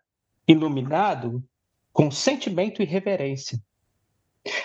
[0.48, 1.44] iluminado
[1.94, 3.60] com sentimento e reverência.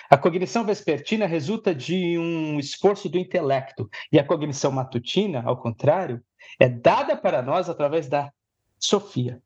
[0.08, 6.22] A cognição vespertina resulta de um esforço do intelecto, e a cognição matutina, ao contrário,
[6.58, 8.32] é dada para nós através da
[8.78, 9.42] Sofia,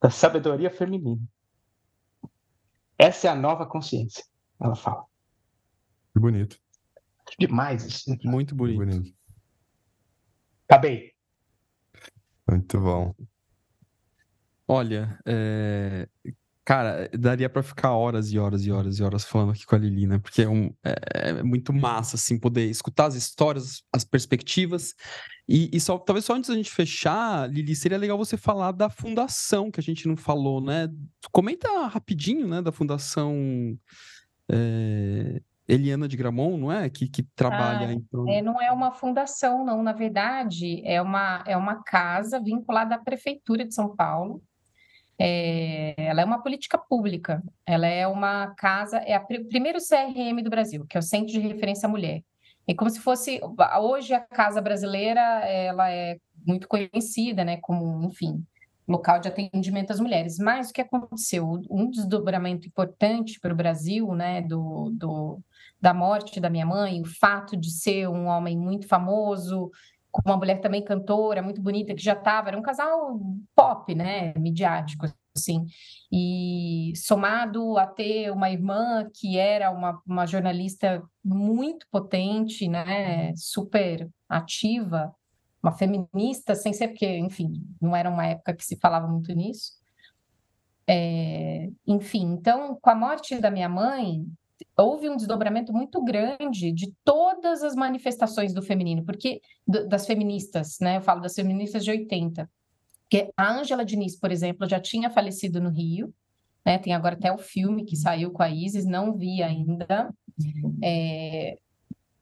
[0.00, 1.22] da sabedoria feminina.
[2.98, 4.24] Essa é a nova consciência,
[4.60, 5.04] ela fala.
[6.12, 6.62] Que bonito
[7.38, 7.84] demais.
[7.84, 8.18] Assim.
[8.24, 8.78] Muito bonito.
[8.78, 9.14] bonito.
[10.68, 11.12] Acabei.
[12.48, 13.14] Muito bom.
[14.66, 16.08] Olha, é...
[16.64, 19.78] cara, daria para ficar horas e horas e horas e horas falando aqui com a
[19.78, 20.18] Lili, né?
[20.18, 24.94] Porque é, um, é, é muito massa, assim, poder escutar as histórias, as perspectivas.
[25.48, 28.88] E, e, só, talvez só antes da gente fechar, Lili, seria legal você falar da
[28.88, 30.88] fundação que a gente não falou, né?
[31.32, 33.36] Comenta rapidinho, né, da fundação.
[34.50, 36.90] É, Eliana de Gramont, não é?
[36.90, 38.04] Que, que trabalha ah, em...
[38.28, 39.82] é, Não é uma fundação, não.
[39.82, 44.42] Na verdade, é uma, é uma casa vinculada à Prefeitura de São Paulo.
[45.24, 47.40] É, ela é uma política pública.
[47.64, 51.38] Ela é uma casa, é o primeiro CRM do Brasil, que é o Centro de
[51.38, 52.24] Referência Mulher.
[52.66, 53.40] É como se fosse
[53.80, 57.56] hoje a casa brasileira, ela é muito conhecida, né?
[57.58, 58.44] Como, enfim,
[58.88, 60.38] local de atendimento às mulheres.
[60.38, 61.62] Mas o que aconteceu?
[61.70, 65.40] Um desdobramento importante para o Brasil, né, do, do,
[65.80, 69.70] da morte da minha mãe, o fato de ser um homem muito famoso,
[70.12, 73.18] com uma mulher também cantora, muito bonita, que já estava, era um casal
[73.56, 75.64] pop, né, midiático, assim,
[76.12, 84.08] e somado a ter uma irmã que era uma, uma jornalista muito potente, né, super
[84.28, 85.14] ativa,
[85.62, 89.72] uma feminista, sem ser porque, enfim, não era uma época que se falava muito nisso.
[90.86, 94.26] É, enfim, então, com a morte da minha mãe,
[94.76, 100.96] houve um desdobramento muito grande de todas as manifestações do feminino, porque das feministas, né?
[100.96, 102.50] Eu falo das feministas de 80.
[103.02, 106.12] Porque a Ângela Diniz, por exemplo, já tinha falecido no Rio,
[106.64, 106.78] né?
[106.78, 110.12] Tem agora até o filme que saiu com a Isis, não vi ainda.
[110.82, 111.58] É...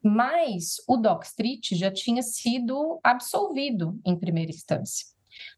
[0.03, 5.07] Mas o Doc Street já tinha sido absolvido em primeira instância.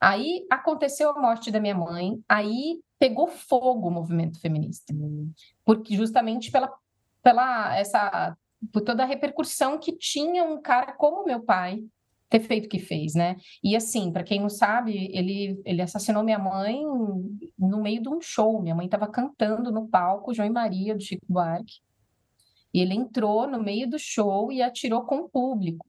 [0.01, 4.95] Aí aconteceu a morte da minha mãe, aí pegou fogo o movimento feminista,
[5.65, 6.73] porque justamente pela,
[7.23, 8.37] pela essa
[8.73, 11.83] por toda a repercussão que tinha um cara como meu pai
[12.29, 13.37] ter feito o que fez, né?
[13.63, 16.83] E assim, para quem não sabe, ele ele assassinou minha mãe
[17.59, 18.63] no meio de um show.
[18.63, 21.81] Minha mãe estava cantando no palco João e Maria do Chico Buarque.
[22.73, 25.87] E ele entrou no meio do show e atirou com o público.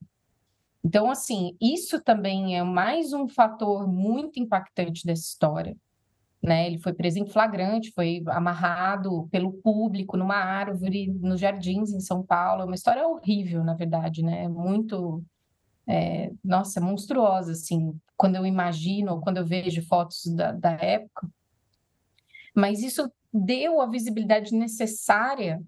[0.83, 5.77] Então, assim, isso também é mais um fator muito impactante dessa história
[6.43, 6.67] né?
[6.67, 12.21] Ele foi preso em flagrante, foi amarrado pelo público numa árvore nos jardins em São
[12.21, 12.63] Paulo.
[12.63, 14.49] É uma história horrível, na verdade, né?
[14.49, 15.23] Muito,
[15.87, 21.29] é, nossa, monstruosa, assim, quando eu imagino, quando eu vejo fotos da, da época.
[22.53, 25.61] Mas isso deu a visibilidade necessária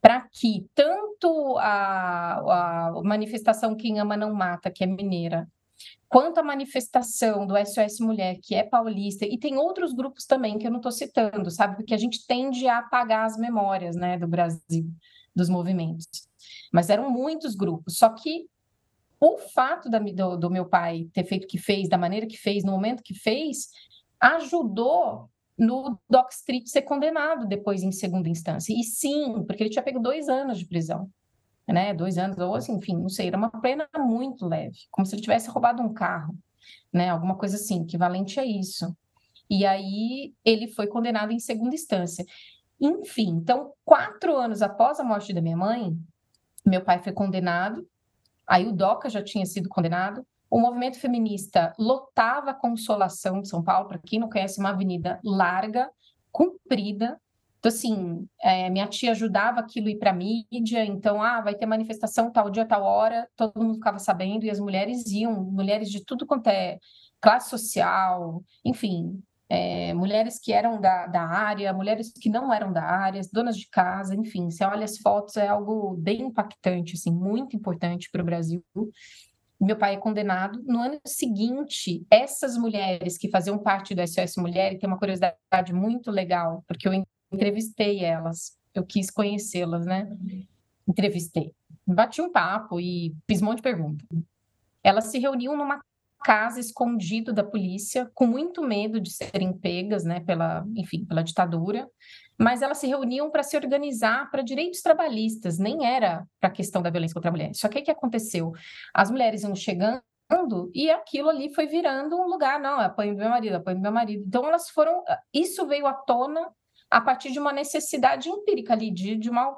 [0.00, 5.48] para que tanto a, a manifestação Quem Ama Não Mata, que é mineira,
[6.16, 10.66] Quanto à manifestação do SOS Mulher, que é paulista, e tem outros grupos também que
[10.66, 11.76] eu não estou citando, sabe?
[11.76, 14.90] Porque a gente tende a apagar as memórias né, do Brasil,
[15.34, 16.26] dos movimentos.
[16.72, 17.98] Mas eram muitos grupos.
[17.98, 18.46] Só que
[19.20, 22.38] o fato da, do, do meu pai ter feito o que fez, da maneira que
[22.38, 23.68] fez, no momento que fez,
[24.18, 28.72] ajudou no Doc Street ser condenado depois em segunda instância.
[28.72, 31.10] E sim, porque ele tinha pego dois anos de prisão
[31.66, 31.92] né?
[31.94, 35.22] Dois anos, ou assim, enfim, não sei, era uma pena muito leve, como se ele
[35.22, 36.34] tivesse roubado um carro,
[36.92, 37.10] né?
[37.10, 38.96] Alguma coisa assim, equivalente a isso.
[39.48, 42.24] E aí ele foi condenado em segunda instância.
[42.80, 45.96] Enfim, então, quatro anos após a morte da minha mãe,
[46.64, 47.86] meu pai foi condenado,
[48.46, 53.62] aí o DOCA já tinha sido condenado, o movimento feminista lotava a Consolação de São
[53.62, 55.90] Paulo, para quem não conhece, uma avenida larga,
[56.30, 57.20] comprida,
[57.66, 62.30] então, assim, é, minha tia ajudava aquilo ir para mídia, então, ah, vai ter manifestação
[62.30, 66.24] tal dia, tal hora, todo mundo ficava sabendo, e as mulheres iam, mulheres de tudo
[66.26, 66.78] quanto é
[67.20, 72.84] classe social, enfim, é, mulheres que eram da, da área, mulheres que não eram da
[72.84, 77.56] área, donas de casa, enfim, você olha as fotos, é algo bem impactante, assim, muito
[77.56, 78.64] importante para o Brasil.
[79.60, 80.62] Meu pai é condenado.
[80.64, 85.72] No ano seguinte, essas mulheres que faziam parte do SOS Mulher, e tem uma curiosidade
[85.72, 86.92] muito legal, porque eu
[87.32, 90.08] entrevistei elas, eu quis conhecê-las, né?
[90.86, 91.52] Entrevistei.
[91.86, 94.06] Bati um papo e fiz um monte de perguntas.
[94.82, 95.80] Elas se reuniam numa
[96.24, 101.88] casa escondido da polícia, com muito medo de serem pegas, né, pela, enfim, pela ditadura,
[102.38, 106.82] mas elas se reuniam para se organizar para direitos trabalhistas, nem era para a questão
[106.82, 107.54] da violência contra a mulher.
[107.54, 108.52] Só que o que aconteceu?
[108.92, 110.02] As mulheres iam chegando
[110.74, 113.92] e aquilo ali foi virando um lugar, não, apanho do meu marido, apanho do meu
[113.92, 114.24] marido.
[114.26, 116.50] Então elas foram, isso veio à tona
[116.90, 119.56] a partir de uma necessidade empírica ali, de, de, uma,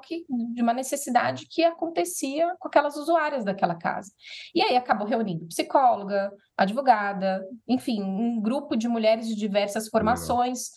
[0.53, 4.11] de uma necessidade que acontecia com aquelas usuárias daquela casa.
[4.53, 10.69] E aí acabou reunindo psicóloga, advogada, enfim, um grupo de mulheres de diversas formações,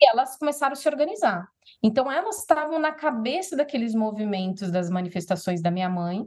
[0.00, 1.46] e elas começaram a se organizar.
[1.82, 6.24] Então, elas estavam na cabeça daqueles movimentos das manifestações da minha mãe,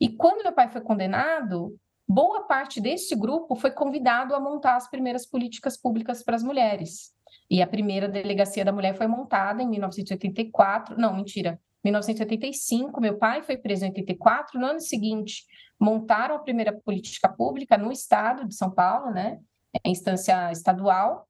[0.00, 1.76] e quando meu pai foi condenado,
[2.08, 7.12] boa parte desse grupo foi convidado a montar as primeiras políticas públicas para as mulheres.
[7.50, 13.42] E a primeira delegacia da mulher foi montada em 1984, não, mentira, 1985, meu pai
[13.42, 15.44] foi preso em 84, no ano seguinte
[15.78, 19.38] montaram a primeira política pública no estado de São Paulo, né,
[19.84, 21.26] instância estadual,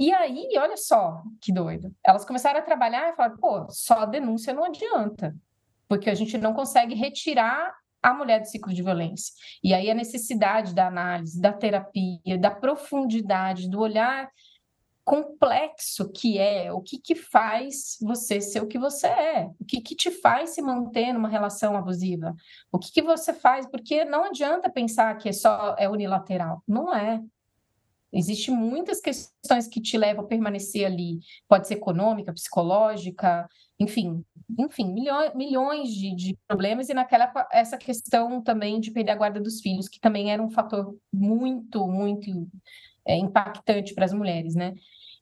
[0.00, 4.54] e aí, olha só que doido, elas começaram a trabalhar e falaram, pô, só denúncia
[4.54, 5.36] não adianta,
[5.86, 9.34] porque a gente não consegue retirar a mulher do ciclo de violência.
[9.62, 14.26] E aí a necessidade da análise, da terapia, da profundidade, do olhar
[15.10, 19.80] complexo que é, o que, que faz você ser o que você é, o que,
[19.80, 22.32] que te faz se manter numa relação abusiva,
[22.70, 26.94] o que, que você faz, porque não adianta pensar que é só é unilateral, não
[26.94, 27.20] é.
[28.12, 33.48] Existem muitas questões que te levam a permanecer ali, pode ser econômica, psicológica,
[33.80, 34.24] enfim,
[34.56, 39.40] enfim, milhões, milhões de, de problemas, e naquela essa questão também de perder a guarda
[39.40, 42.48] dos filhos, que também era um fator muito, muito
[43.04, 44.74] é, impactante para as mulheres, né?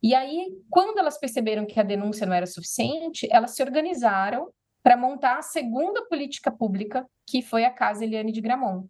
[0.02, 4.48] E aí, quando elas perceberam que a denúncia não era suficiente, elas se organizaram
[4.82, 8.88] para montar a segunda política pública, que foi a Casa Eliane de Gramont,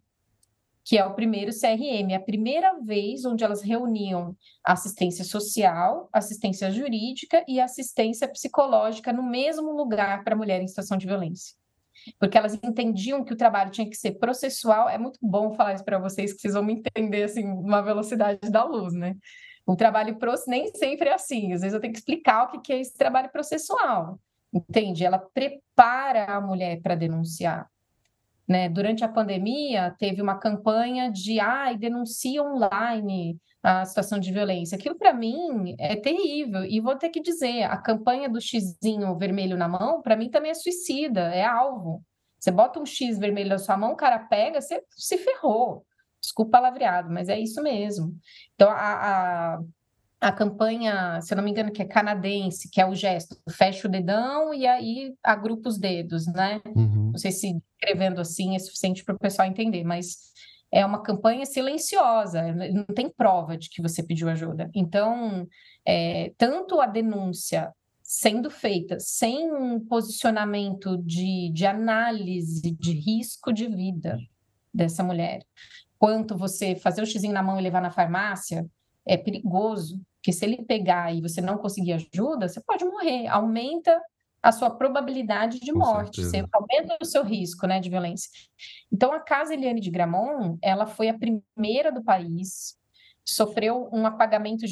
[0.85, 7.43] que é o primeiro CRM, a primeira vez onde elas reuniam assistência social, assistência jurídica
[7.47, 11.57] e assistência psicológica no mesmo lugar para mulher em situação de violência.
[12.17, 14.87] Porque elas entendiam que o trabalho tinha que ser processual.
[14.87, 18.49] É muito bom falar isso para vocês, que vocês vão me entender assim, uma velocidade
[18.49, 19.15] da luz, né?
[19.69, 20.17] O trabalho
[20.47, 21.53] nem sempre é assim.
[21.53, 24.19] Às vezes eu tenho que explicar o que é esse trabalho processual.
[24.51, 25.05] Entende?
[25.05, 27.69] Ela prepara a mulher para denunciar.
[28.47, 28.67] Né?
[28.67, 34.75] Durante a pandemia, teve uma campanha de ai, denuncia online a situação de violência.
[34.75, 36.65] Aquilo, para mim, é terrível.
[36.65, 40.49] E vou ter que dizer: a campanha do xizinho vermelho na mão, para mim, também
[40.49, 42.03] é suicida, é alvo.
[42.39, 45.85] Você bota um X vermelho na sua mão, o cara pega, você se ferrou.
[46.29, 48.15] Desculpa o palavreado, mas é isso mesmo.
[48.55, 49.59] Então, a, a
[50.21, 53.87] a campanha, se eu não me engano, que é canadense, que é o gesto, fecha
[53.87, 56.61] o dedão e aí agrupa os dedos, né?
[56.75, 57.11] Uhum.
[57.11, 60.17] Não sei se escrevendo assim é suficiente para o pessoal entender, mas
[60.71, 64.69] é uma campanha silenciosa, não tem prova de que você pediu ajuda.
[64.75, 65.47] Então,
[65.85, 67.73] é, tanto a denúncia
[68.03, 74.17] sendo feita sem um posicionamento de, de análise de risco de vida
[74.73, 75.41] dessa mulher,
[75.99, 78.65] quanto você fazer o xizinho na mão e levar na farmácia,
[79.05, 83.27] é perigoso, porque se ele pegar e você não conseguir ajuda, você pode morrer.
[83.27, 84.01] Aumenta
[84.41, 88.29] a sua probabilidade de Com morte, você aumenta o seu risco, né, de violência.
[88.91, 92.77] Então, a Casa Eliane de Gramont, ela foi a primeira do país,
[93.25, 94.65] sofreu um apagamento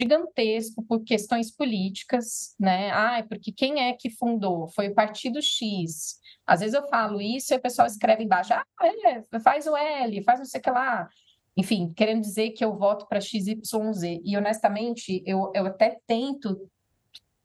[0.00, 2.90] gigantesco por questões políticas, né?
[2.90, 4.68] Ah, porque quem é que fundou?
[4.68, 6.18] Foi o Partido X.
[6.46, 8.64] Às vezes eu falo isso e o pessoal escreve embaixo, ah,
[9.06, 11.08] é, faz o L, faz não sei o que lá
[11.56, 13.62] enfim, querendo dizer que eu voto para XYZ.
[14.24, 16.70] E, honestamente, eu, eu até tento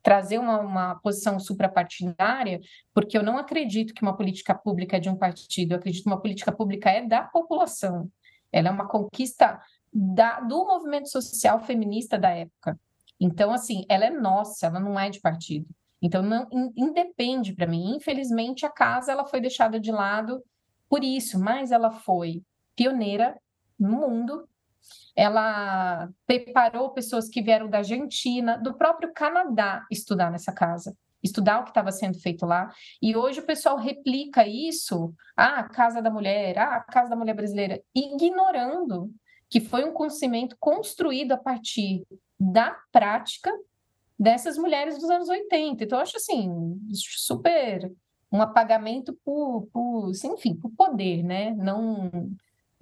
[0.01, 2.62] trazer uma, uma posição suprapartidária,
[2.93, 6.10] porque eu não acredito que uma política pública é de um partido, eu acredito que
[6.10, 8.10] uma política pública é da população.
[8.51, 9.60] Ela é uma conquista
[9.98, 12.78] da, do movimento social feminista da época.
[13.18, 15.66] Então, assim, ela é nossa, ela não é de partido.
[16.02, 17.96] Então, não independe para mim.
[17.96, 20.43] Infelizmente, a casa ela foi deixada de lado
[20.89, 22.43] por isso, mas ela foi
[22.76, 23.39] pioneira
[23.80, 24.50] no mundo.
[25.16, 30.93] Ela preparou pessoas que vieram da Argentina, do próprio Canadá, estudar nessa casa,
[31.24, 32.70] estudar o que estava sendo feito lá.
[33.02, 37.82] E hoje o pessoal replica isso, ah, Casa da Mulher, ah, Casa da Mulher Brasileira,
[37.96, 39.10] ignorando
[39.56, 42.06] que foi um conhecimento construído a partir
[42.38, 43.49] da prática
[44.20, 45.82] dessas mulheres dos anos 80.
[45.82, 47.89] Então, eu acho assim, super
[48.30, 51.51] um apagamento por, por enfim, por poder, né?
[51.51, 52.12] Não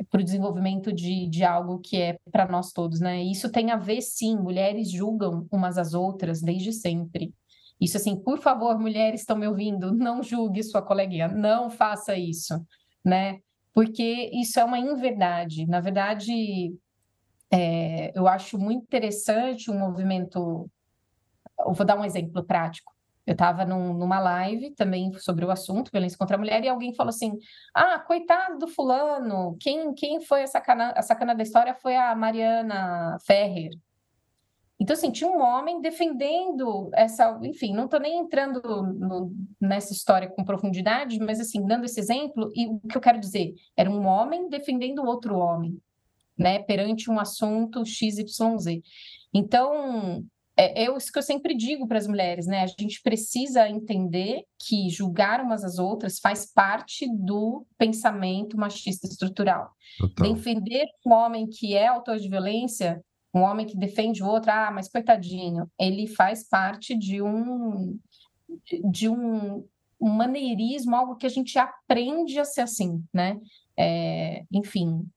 [0.09, 3.21] para o desenvolvimento de, de algo que é para nós todos, né?
[3.21, 7.35] Isso tem a ver, sim, mulheres julgam umas às outras desde sempre.
[7.79, 12.65] Isso, assim, por favor, mulheres estão me ouvindo, não julgue sua coleguinha, não faça isso,
[13.05, 13.41] né?
[13.73, 15.65] Porque isso é uma inverdade.
[15.65, 16.75] Na verdade,
[17.51, 20.69] é, eu acho muito interessante um movimento.
[21.59, 22.93] Eu vou dar um exemplo prático.
[23.25, 26.93] Eu estava num, numa live também sobre o assunto, violência contra a mulher, e alguém
[26.93, 27.37] falou assim:
[27.73, 32.13] Ah, coitado do fulano, quem, quem foi a sacana, a sacana da história foi a
[32.15, 33.71] Mariana Ferrer.
[34.83, 37.39] Então, assim, tinha um homem defendendo essa.
[37.41, 42.51] Enfim, não estou nem entrando no, nessa história com profundidade, mas, assim, dando esse exemplo,
[42.53, 43.53] e o que eu quero dizer?
[43.77, 45.79] Era um homem defendendo outro homem,
[46.37, 48.81] né, perante um assunto XYZ.
[49.33, 50.25] Então,
[50.57, 52.63] é, é isso que eu sempre digo para as mulheres, né?
[52.63, 59.71] A gente precisa entender que julgar umas às outras faz parte do pensamento machista estrutural.
[59.97, 60.33] Total.
[60.33, 63.01] Defender um homem que é autor de violência,
[63.33, 67.99] um homem que defende o outro, ah, mas coitadinho, ele faz parte de um
[68.91, 69.67] de um,
[69.99, 73.39] um maneirismo, algo que a gente aprende a ser assim, né?
[73.75, 75.07] É, enfim.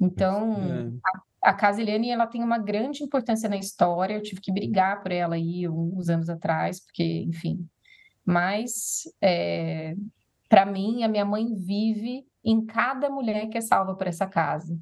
[0.00, 4.14] Então, é a Casa Eliane ela tem uma grande importância na história.
[4.14, 7.66] Eu tive que brigar por ela aí uns anos atrás, porque, enfim.
[8.24, 9.94] Mas, é,
[10.48, 14.78] para mim, a minha mãe vive em cada mulher que é salva por essa casa.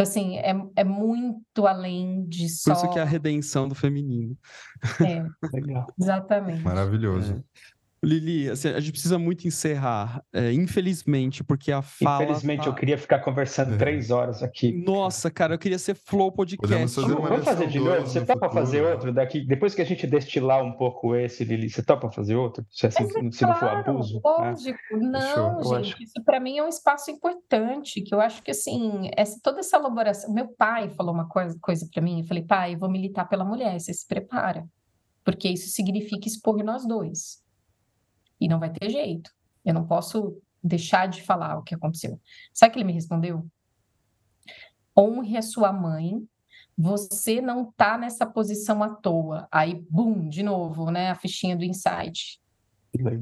[0.00, 2.72] Então, assim, é, é muito além de só.
[2.72, 4.36] Por isso que é a redenção do feminino.
[5.00, 5.86] É, Legal.
[6.00, 6.62] exatamente.
[6.62, 7.44] Maravilhoso.
[8.02, 12.24] Lili, assim, a gente precisa muito encerrar, é, infelizmente, porque a fala.
[12.24, 12.70] Infelizmente, tá...
[12.70, 13.76] eu queria ficar conversando é.
[13.76, 14.72] três horas aqui.
[14.72, 16.94] Nossa, cara, eu queria ser Flow Podcast.
[16.94, 18.00] Fazer Vamos fazer de novo?
[18.00, 18.52] Você topa futuro.
[18.52, 19.46] fazer outro daqui?
[19.46, 22.64] Depois que a gente destilar um pouco esse, Lili, você topa fazer outro?
[22.70, 24.14] Se, assim, é se claro, não for abuso?
[24.14, 24.20] Né?
[24.24, 25.08] Lógico, né?
[25.34, 25.84] não, Show.
[25.84, 26.02] gente.
[26.02, 29.76] Isso para mim é um espaço importante, que eu acho que, assim, essa, toda essa
[29.76, 30.32] elaboração.
[30.32, 33.44] Meu pai falou uma coisa, coisa para mim, eu falei, pai, eu vou militar pela
[33.44, 34.66] mulher, você se prepara.
[35.22, 37.40] Porque isso significa expor nós dois.
[38.40, 39.30] E não vai ter jeito.
[39.64, 42.20] Eu não posso deixar de falar o que aconteceu.
[42.52, 43.46] Sabe o que ele me respondeu?
[44.96, 46.26] Honre a sua mãe.
[46.76, 49.46] Você não está nessa posição à toa.
[49.50, 51.10] Aí, bum, de novo, né?
[51.10, 52.40] A fichinha do insight.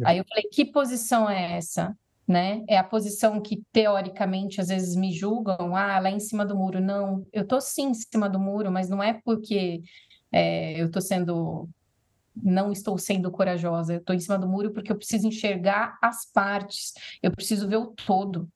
[0.04, 1.96] Aí eu falei, que posição é essa?
[2.26, 2.62] Né?
[2.68, 6.80] É a posição que teoricamente às vezes me julgam, ah, lá em cima do muro.
[6.80, 9.82] Não, eu tô sim em cima do muro, mas não é porque
[10.30, 11.68] é, eu tô sendo
[12.42, 16.30] não estou sendo corajosa, eu estou em cima do muro porque eu preciso enxergar as
[16.32, 18.48] partes, eu preciso ver o todo.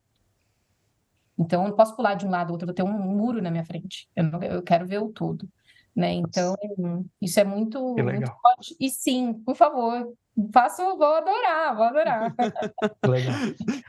[1.39, 3.43] Então, eu não posso pular de um lado ao outro, eu vou ter um muro
[3.43, 5.49] na minha frente, eu, não, eu quero ver o todo.
[5.95, 6.15] Né?
[6.15, 6.55] Então,
[7.21, 8.75] isso é muito, muito forte.
[8.81, 10.11] E sim, por favor,
[10.53, 12.35] faço, vou adorar, vou adorar.
[13.07, 13.35] Legal.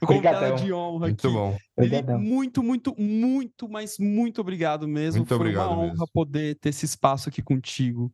[0.06, 1.36] Convidada de honra muito aqui.
[1.36, 1.58] Bom.
[1.78, 5.20] Ele, muito, muito, muito, mas muito obrigado mesmo.
[5.20, 6.08] Muito Foi obrigado uma honra mesmo.
[6.14, 8.12] poder ter esse espaço aqui contigo.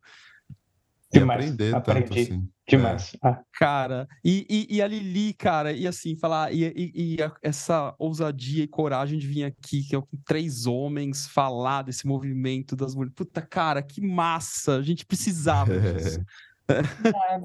[1.12, 1.40] Demais.
[1.40, 2.08] aprender Aprendi.
[2.08, 2.50] tanto assim.
[2.68, 3.16] Demais.
[3.16, 3.28] É.
[3.28, 3.42] Ah.
[3.54, 8.64] Cara, e, e, e, a Lili, cara, e assim, falar, e, e, e, essa ousadia
[8.64, 13.16] e coragem de vir aqui, que é com três homens, falar desse movimento das mulheres.
[13.16, 14.78] Puta, cara, que massa!
[14.78, 16.22] A gente precisava disso.
[16.70, 16.82] É,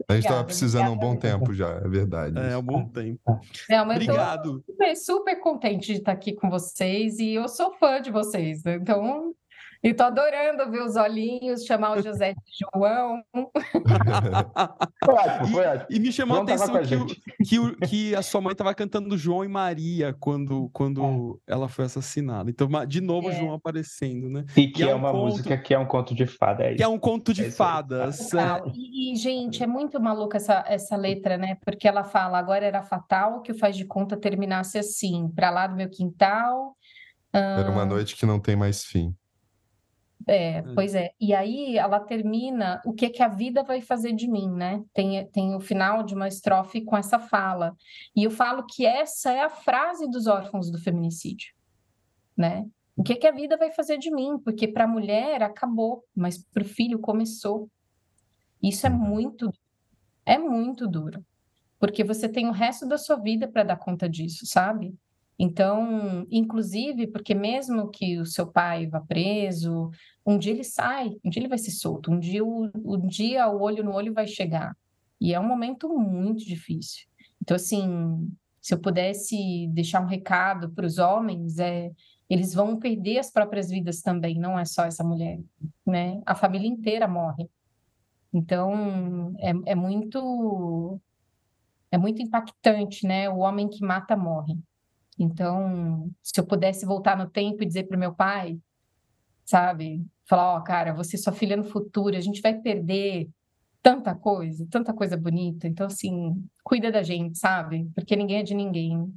[0.07, 2.39] a gente estava precisando há um bom tempo já, é verdade.
[2.39, 3.41] É, há um bom tempo.
[3.71, 4.63] Não, Obrigado.
[4.67, 8.75] Super, super contente de estar aqui com vocês e eu sou fã de vocês, né?
[8.75, 9.35] então
[9.85, 12.41] e tô adorando ver os olhinhos, chamar o José de
[12.73, 13.23] João.
[15.05, 15.87] foi ótimo, foi ótimo.
[15.91, 17.07] E, e me chamou João a atenção que, o,
[17.45, 21.53] que, o, que, a sua mãe estava cantando João e Maria quando, quando é.
[21.53, 22.49] ela foi assassinada.
[22.49, 23.35] Então, de novo, é.
[23.35, 24.47] João aparecendo, né?
[24.57, 26.65] E que e é, é, uma conto, música que é um conto de fada.
[26.65, 28.33] É que é um conto de é fadas.
[28.33, 28.63] É.
[28.75, 31.59] E, e, gente, é muito maluca essa, essa letra, né?
[31.63, 35.67] Porque ela fala, agora era fatal que o faz de conta terminasse assim, para lá
[35.67, 36.75] do meu quintal.
[37.31, 39.15] Era uma noite que não tem mais fim.
[40.27, 40.73] É, hum.
[40.75, 41.11] pois é.
[41.21, 44.83] E aí ela termina o que que a vida vai fazer de mim, né?
[44.93, 47.77] Tem, tem o final de uma estrofe com essa fala.
[48.17, 51.53] E eu falo que essa é a frase dos órfãos do feminicídio,
[52.37, 52.67] né?
[52.97, 54.39] O que que a vida vai fazer de mim?
[54.39, 57.69] Porque para a mulher acabou, mas para o filho começou.
[58.63, 58.97] Isso é uhum.
[58.97, 59.53] muito,
[60.25, 61.25] é muito duro,
[61.79, 64.95] porque você tem o resto da sua vida para dar conta disso, sabe?
[65.39, 69.91] Então, inclusive, porque mesmo que o seu pai vá preso,
[70.25, 73.49] um dia ele sai, um dia ele vai ser solto, um dia o, um dia
[73.49, 74.77] o olho no olho vai chegar.
[75.21, 77.07] E é um momento muito difícil.
[77.43, 78.31] Então, assim,
[78.61, 81.91] se eu pudesse deixar um recado para os homens, é
[82.29, 85.39] eles vão perder as próprias vidas também, não é só essa mulher,
[85.87, 86.23] né?
[86.25, 87.49] A família inteira morre.
[88.33, 91.01] Então, é, é muito
[91.91, 93.29] é muito impactante, né?
[93.29, 94.59] O homem que mata morre.
[95.19, 98.59] Então, se eu pudesse voltar no tempo e dizer para o meu pai,
[99.45, 100.05] sabe?
[100.27, 103.29] Falar, ó, oh, cara, você é sua filha no futuro, a gente vai perder
[103.83, 105.69] tanta coisa, tanta coisa bonita.
[105.69, 107.87] Então, assim, cuida da gente, sabe?
[107.95, 109.13] Porque ninguém é de ninguém.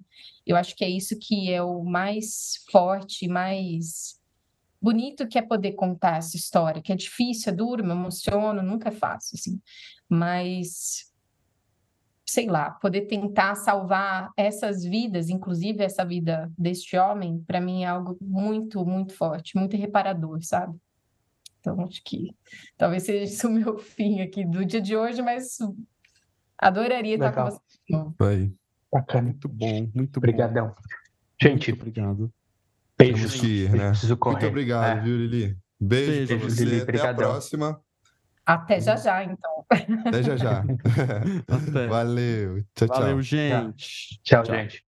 [0.45, 4.19] Eu acho que é isso que é o mais forte, mais
[4.81, 8.89] bonito que é poder contar essa história, que é difícil, é duro, me emociono, nunca
[8.89, 9.61] é fácil, assim.
[10.09, 11.06] Mas
[12.27, 17.87] sei lá, poder tentar salvar essas vidas, inclusive essa vida deste homem, para mim é
[17.87, 20.77] algo muito, muito forte, muito reparador, sabe?
[21.59, 22.35] Então, acho que
[22.77, 25.57] talvez seja isso o meu fim aqui do dia de hoje, mas
[26.57, 27.29] adoraria Legal.
[27.29, 28.15] estar com você de novo.
[28.19, 28.51] Vai.
[28.91, 29.23] Bacana.
[29.23, 30.67] Muito bom, muito Obrigadão.
[30.67, 30.75] bom.
[31.41, 32.33] Gente, muito obrigado.
[32.97, 33.43] Beijos.
[33.43, 33.91] Ir, né?
[34.25, 35.01] Muito obrigado, é.
[35.01, 35.57] viu, Lili?
[35.79, 36.65] Beijo, Beijo pra você.
[36.65, 37.81] Lili, Até a próxima.
[38.47, 39.65] Até já já, então.
[40.05, 40.63] Até já já.
[41.89, 42.63] Valeu.
[42.73, 43.01] Tchau, tchau.
[43.01, 44.21] Valeu, gente.
[44.23, 44.55] tchau, tchau.
[44.55, 44.86] gente.